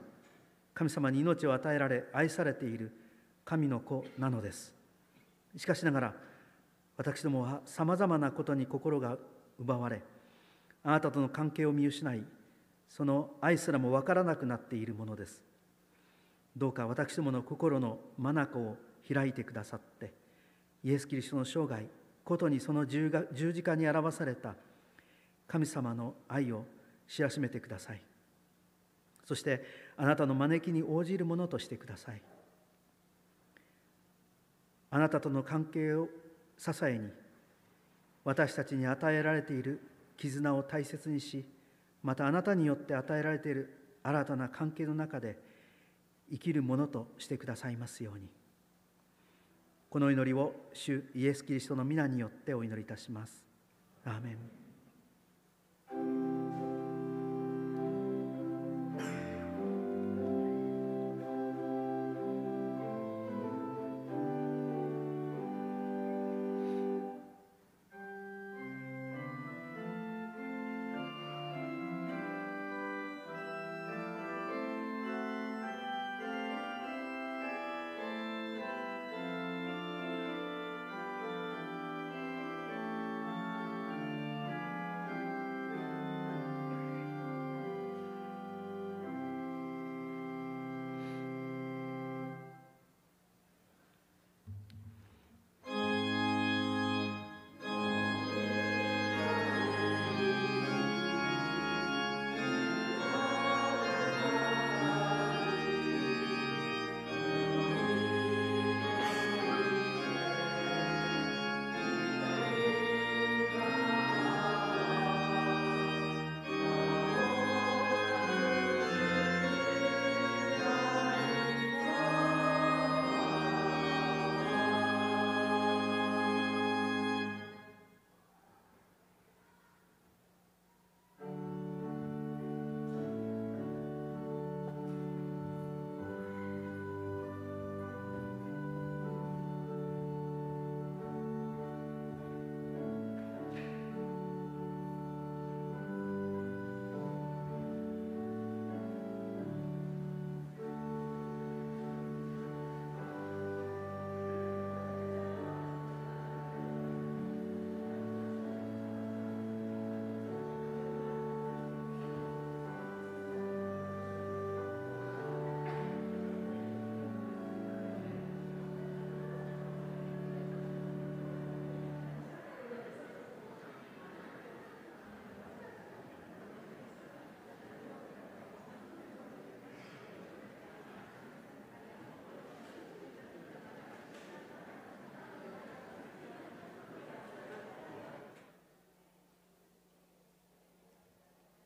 [0.74, 2.90] 神様に命を与えられ愛されている
[3.44, 4.74] 神の子なのです。
[5.56, 6.14] しかしながら
[6.96, 9.16] 私どもはさまざまなことに心が
[9.60, 10.02] 奪われ
[10.82, 12.24] あなたとの関係を見失い
[12.88, 15.51] その愛すらも分からなくなっているものです。
[16.56, 18.76] どうか私どもの心の眼を
[19.12, 20.12] 開いてくださって
[20.84, 21.84] イエス・キリストの生涯
[22.24, 23.10] ことにその十
[23.52, 24.54] 字架に表された
[25.46, 26.64] 神様の愛を
[27.08, 28.00] 知らしめてください。
[29.24, 29.62] そして
[29.96, 32.22] あなたの招きに応じるものとしてください。
[34.90, 36.08] あなたとの関係を
[36.58, 37.10] 支えに
[38.24, 39.80] 私たちに与えられている
[40.16, 41.44] 絆を大切にし
[42.02, 45.38] またあなたによって与えられている新たな関係の中で
[46.32, 48.28] 生きるものとしてくださいますように
[49.92, 53.44] この祈りを主イエス・キリストの皆によってお祈りいたします。
[54.06, 54.61] アーメン